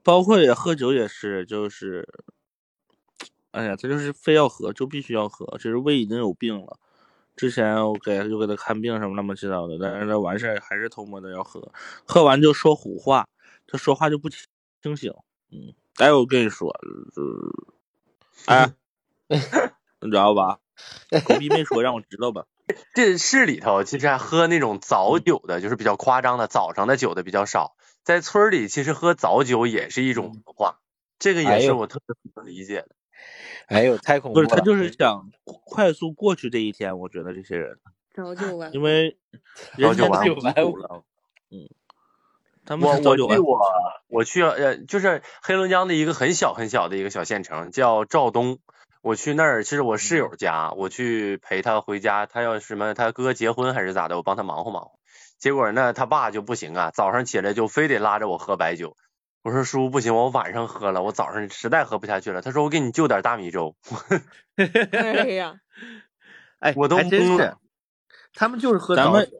[0.02, 2.06] 包括也喝酒也是，就是，
[3.52, 6.78] 哎呀，他就是非要喝，就必须要喝，其实胃已经有病了。
[7.36, 11.72] 之前我给就给他看病什么乱七八糟的，但是他完事儿还是偷摸的要喝，
[12.04, 13.26] 喝完就说胡话，
[13.66, 14.46] 他说话就不清
[14.82, 15.12] 清醒。
[15.50, 16.68] 嗯，哎，我跟你说，
[18.46, 18.74] 呃、哎，
[20.00, 20.58] 你知道吧？
[21.24, 22.44] 狗逼没说，让我知道吧。
[22.94, 27.74] 这市里头其实还喝那种早酒的，就是比较夸张的，早上的酒的比较少。
[28.02, 30.80] 在村里，其实喝早酒也是一种文化，
[31.18, 32.88] 这个也是我特别不能理解的。
[33.68, 34.56] 哎呦，太恐怖不是，了！
[34.56, 36.98] 他就是想快速过去这一天。
[36.98, 37.78] 我觉得这些人，
[38.14, 39.18] 早就完因为
[39.78, 41.04] 早酒完了。
[41.50, 41.68] 嗯，
[42.64, 42.94] 他们我。
[42.96, 43.58] 我去我
[44.08, 48.58] 我去呃，就是黑龙江的一个很小很小的一个小县城，叫肇东。
[49.02, 54.92] 我去那儿，其实我室友家，我去陪他回家，他要什么，他哥结婚还是咋的，我帮他忙活忙活。
[55.38, 58.96] 结果呢，他爸就不行啊，早上起来就非得拉着我喝白酒。
[59.42, 62.42] 我说叔不行，我晚上喝了，我早上实在喝不下去了。
[62.42, 63.74] 他说我给你就点大米粥。
[64.92, 65.54] 哎呀，
[66.60, 67.58] 哎，我都还真是懵了，
[68.34, 69.30] 他们就是喝咱们。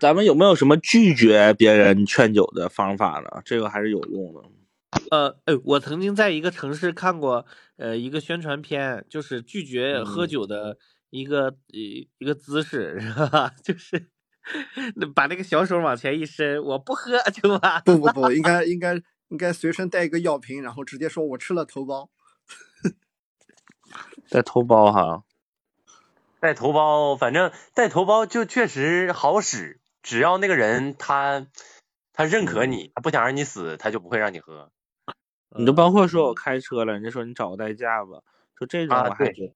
[0.00, 3.42] 咱们有没有什么拒绝别人劝酒的方法呢？
[3.44, 4.40] 这个还是有用的。
[5.10, 7.44] 呃，哎，我曾经在一个城市看过，
[7.76, 10.78] 呃，一个宣传片，就是拒绝喝嗯酒的
[11.10, 13.52] 一个一、一个姿势， 是吧？
[13.62, 14.08] 就是
[14.96, 18.94] 那把那个小手往前一伸，我不喝就完不不不，应该应该
[19.28, 22.08] 应该随身带一个药瓶，然后直接说我吃了头孢。
[24.30, 25.24] 带头孢哈，
[26.40, 31.46] 带头孢，反正带头孢就确实好使，只要那个人他
[32.12, 34.72] 他认可你，他不想让你死，他就不会让你喝。
[35.56, 38.22] 你就包括说我开车了，人家说你找个代驾吧，
[38.58, 39.54] 就这种还觉得，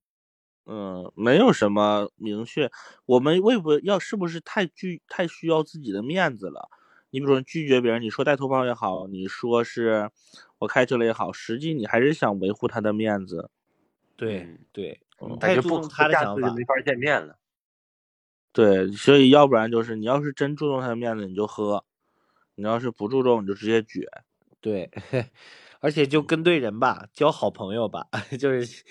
[0.65, 2.69] 嗯，没有什么明确。
[3.05, 6.69] 我们为不要是不是太拒太需要自己的面子了？
[7.11, 10.11] 你比如说拒绝别人，你说带头孢也好，你说是
[10.59, 13.49] 我开车了也好，实际你还是想维护他的面子。
[14.17, 14.99] 对嗯对，
[15.39, 16.55] 太注重他的想法就。
[16.55, 17.37] 没法见面了。
[18.55, 21.83] 对，所以要不然就是你要是真注重他的面子，你就喝；
[22.55, 24.03] 你要是不注重，你就直接撅。
[24.61, 24.89] 对，
[25.79, 28.07] 而且就跟对人吧，交好朋友吧，
[28.39, 28.83] 就是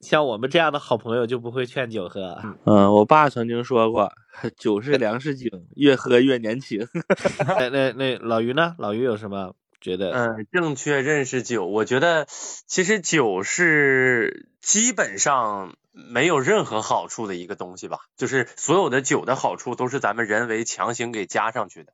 [0.00, 2.40] 像我们这样的好朋友就不会劝酒喝。
[2.64, 4.12] 嗯，我爸曾经说过，
[4.56, 6.88] 酒是 粮食精，越喝越年轻。
[7.58, 8.74] 那那那老于呢？
[8.78, 10.10] 老于有什么觉得？
[10.10, 12.26] 嗯，正确认识酒，我觉得
[12.66, 21.92] 其实酒是基本上没有任何好处的一个东西吧，就是所有的酒的好处都是咱们人为强行给加上去的，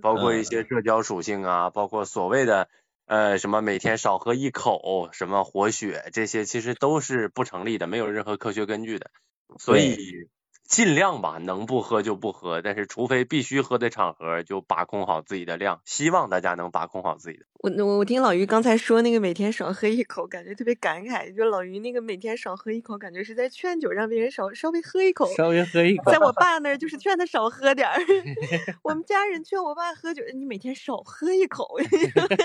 [0.00, 2.68] 包括一些社交属性啊，包括所谓的
[3.08, 9.10] 呃什么每天少喝一口，什么活血这些，其实都是不成立的，没有任何科学根据的。
[9.58, 10.28] 所以
[10.68, 15.80] 尽量吧，能不喝就不喝，但是除非必须喝的场合，就把控好自己的量。
[15.86, 17.46] 希望大家能把控好自己的。
[17.60, 21.34] 我我我听老于刚才说那个每天少喝一口，感觉特别感慨。
[21.34, 25.26] 就老于那个每天少喝一口，感觉是在劝酒，让别人少稍微喝一口。
[25.34, 26.12] 稍微喝一口。
[26.12, 27.98] 在我爸那儿就是劝他少喝点儿。
[28.84, 31.66] 我们家人劝我爸喝酒，你每天少喝一口。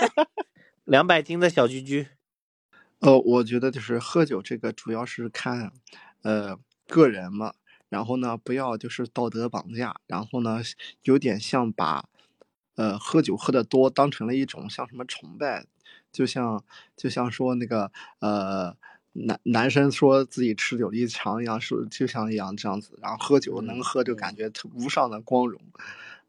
[0.84, 2.08] 两百斤的小居居。
[3.00, 5.72] 呃，我觉得就是喝酒这个主要是看，
[6.22, 6.58] 呃，
[6.88, 7.52] 个人嘛。
[7.94, 9.94] 然后呢，不要就是道德绑架。
[10.08, 10.60] 然后呢，
[11.04, 12.08] 有点像把，
[12.74, 15.66] 呃，喝酒喝的多当成了一种像什么崇拜，
[16.10, 16.64] 就像
[16.96, 18.76] 就像说那个呃
[19.12, 22.98] 男男生说自己持久力强一样，是就像一样这样子。
[23.00, 25.60] 然后喝酒能喝就感觉无上的光荣，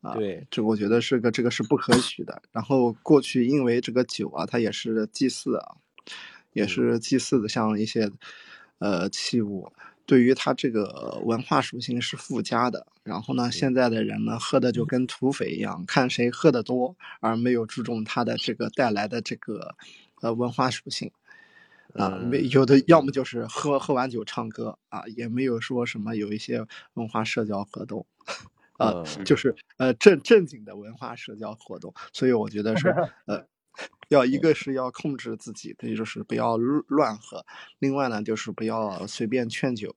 [0.01, 2.43] 啊，对，这我觉得是个这个是不可取的。
[2.51, 5.77] 然后过去因为这个酒啊，它也是祭祀啊。
[6.53, 8.09] 也是祭祀的，像一些，
[8.77, 9.73] 呃，器物，
[10.05, 12.85] 对于它这个文化属性是附加的。
[13.03, 19.75] 然后呢，现在的人呢，喝的就跟土匪一样，看谁喝的多，而没有注重它的这个带来的这个，
[20.21, 21.11] 呃，文化属性。
[21.93, 28.05] 啊，没有的，要么就是喝喝完酒唱歌啊，也没有说什么有一些文化社交活动，
[28.77, 31.93] 啊，就是呃正正经的文化社交活动。
[32.11, 32.89] 所以我觉得是
[33.27, 33.45] 呃。
[34.09, 34.53] 要一个。
[34.55, 37.41] 是要控制自己，也就是不要乱喝；
[37.79, 39.95] 另外呢，就是不要随便劝酒，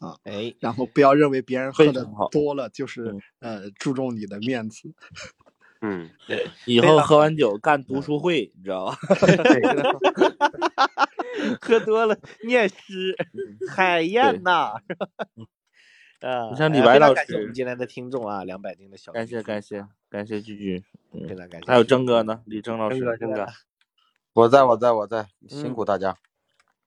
[0.00, 4.92] 啊，哎，然后不要认为别人喝的多了就是呃注重你的面子。
[5.82, 8.96] 嗯，对以后喝完酒干读书会，你知道吧？
[11.60, 13.14] 喝多了念诗，
[13.70, 14.72] 海燕呐，
[16.20, 20.84] 啊，像李白老师，我们今天的听众啊，两百斤的小，感谢感谢感谢居居。
[21.28, 23.46] 非常感谢，还有征哥呢，李征老师，征哥，
[24.34, 26.16] 我在我在我在，辛苦大家，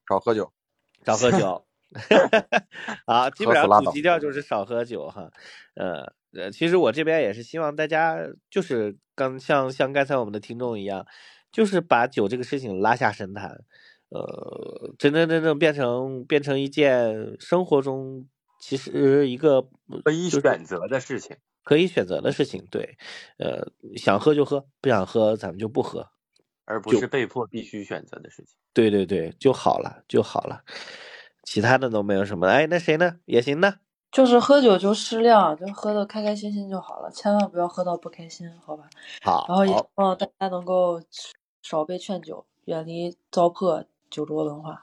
[0.07, 0.51] 少喝酒，
[1.05, 1.65] 少喝酒，
[3.05, 5.31] 啊，基本上主基调就是少喝酒哈，
[5.75, 8.19] 呃呃，其实我这边也是希望大家
[8.51, 11.07] 就是刚像像刚才我们的听众一样，
[11.51, 13.63] 就是把酒这个事情拉下神坛，
[14.09, 18.27] 呃，真真正正变成变成一件生活中
[18.59, 19.61] 其实一个
[20.03, 21.37] 可以选择的事情。
[21.63, 22.97] 可以选择的事情，对，
[23.37, 26.07] 呃，想喝就喝，不想喝咱们就不喝，
[26.65, 28.55] 而不是被迫必须选择的事情。
[28.73, 30.63] 对对对，就好了就好了，
[31.43, 32.47] 其他的都没有什么。
[32.47, 33.19] 哎，那谁呢？
[33.25, 33.75] 也行呢。
[34.11, 38.89] 就是喝酒就适量，就喝的开开心心就好了，千万不要喝到不开心，好吧？
[39.21, 39.45] 好。
[39.47, 40.99] 然后也希望大家能够
[41.61, 44.81] 少被劝酒，远离糟粕酒桌文化。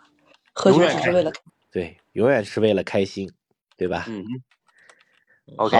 [0.52, 1.32] 喝酒只是为了
[1.72, 3.28] 对，永远是为了开心，
[3.76, 4.04] 对吧？
[4.08, 4.24] 嗯。
[5.56, 5.76] OK。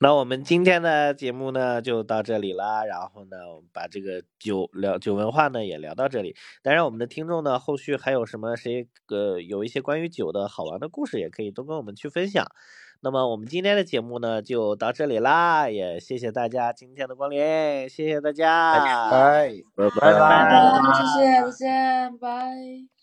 [0.00, 6.34] 那我们今天的节目呢就到这里啦，然后呢，我们把这个酒聊酒文化呢也聊到这里。
[6.60, 12.44] 当然，我们的听众呢后续还有什么谁呃有一些关于酒的好玩的故事，也可以都跟我们去分享。
[13.00, 17.38] 那么我们今天的节目呢就到这里啦，也谢谢大家今天的光临，
[17.88, 23.01] 谢谢大家，拜拜拜拜，谢谢，再见，拜。